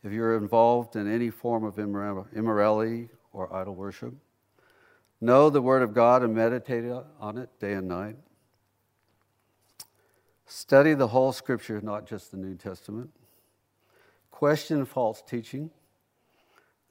if 0.02 0.12
you're 0.12 0.36
involved 0.36 0.96
in 0.96 1.12
any 1.12 1.30
form 1.30 1.64
of 1.64 1.78
immorality 1.78 3.08
or 3.32 3.54
idol 3.54 3.74
worship, 3.74 4.14
know 5.20 5.48
the 5.50 5.62
Word 5.62 5.82
of 5.82 5.94
God 5.94 6.22
and 6.22 6.34
meditate 6.34 6.84
on 7.20 7.38
it 7.38 7.48
day 7.60 7.74
and 7.74 7.88
night. 7.88 8.16
Study 10.46 10.94
the 10.94 11.08
whole 11.08 11.32
Scripture, 11.32 11.80
not 11.80 12.06
just 12.06 12.30
the 12.30 12.36
New 12.36 12.56
Testament. 12.56 13.10
Question 14.42 14.84
false 14.86 15.22
teaching. 15.22 15.70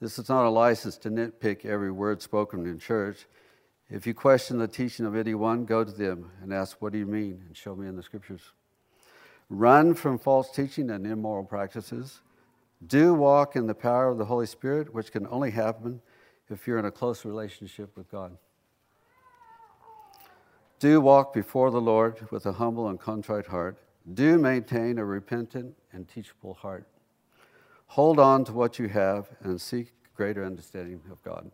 This 0.00 0.18
is 0.18 0.30
not 0.30 0.46
a 0.46 0.48
license 0.48 0.96
to 0.96 1.10
nitpick 1.10 1.66
every 1.66 1.92
word 1.92 2.22
spoken 2.22 2.64
in 2.64 2.78
church. 2.78 3.26
If 3.90 4.06
you 4.06 4.14
question 4.14 4.56
the 4.56 4.66
teaching 4.66 5.04
of 5.04 5.14
anyone, 5.14 5.66
go 5.66 5.84
to 5.84 5.90
them 5.90 6.30
and 6.40 6.50
ask, 6.50 6.80
What 6.80 6.94
do 6.94 6.98
you 6.98 7.04
mean? 7.04 7.44
and 7.46 7.54
show 7.54 7.76
me 7.76 7.86
in 7.86 7.94
the 7.94 8.02
Scriptures. 8.02 8.40
Run 9.50 9.92
from 9.92 10.18
false 10.18 10.50
teaching 10.50 10.88
and 10.88 11.06
immoral 11.06 11.44
practices. 11.44 12.22
Do 12.86 13.12
walk 13.12 13.54
in 13.54 13.66
the 13.66 13.74
power 13.74 14.08
of 14.08 14.16
the 14.16 14.24
Holy 14.24 14.46
Spirit, 14.46 14.94
which 14.94 15.12
can 15.12 15.26
only 15.26 15.50
happen 15.50 16.00
if 16.48 16.66
you're 16.66 16.78
in 16.78 16.86
a 16.86 16.90
close 16.90 17.22
relationship 17.26 17.94
with 17.98 18.10
God. 18.10 18.38
Do 20.78 21.02
walk 21.02 21.34
before 21.34 21.70
the 21.70 21.82
Lord 21.82 22.30
with 22.30 22.46
a 22.46 22.52
humble 22.52 22.88
and 22.88 22.98
contrite 22.98 23.48
heart. 23.48 23.76
Do 24.14 24.38
maintain 24.38 24.98
a 24.98 25.04
repentant 25.04 25.76
and 25.92 26.08
teachable 26.08 26.54
heart. 26.54 26.86
Hold 27.92 28.18
on 28.18 28.42
to 28.46 28.54
what 28.54 28.78
you 28.78 28.88
have 28.88 29.28
and 29.42 29.60
seek 29.60 29.92
greater 30.16 30.46
understanding 30.46 30.98
of 31.10 31.22
God. 31.22 31.50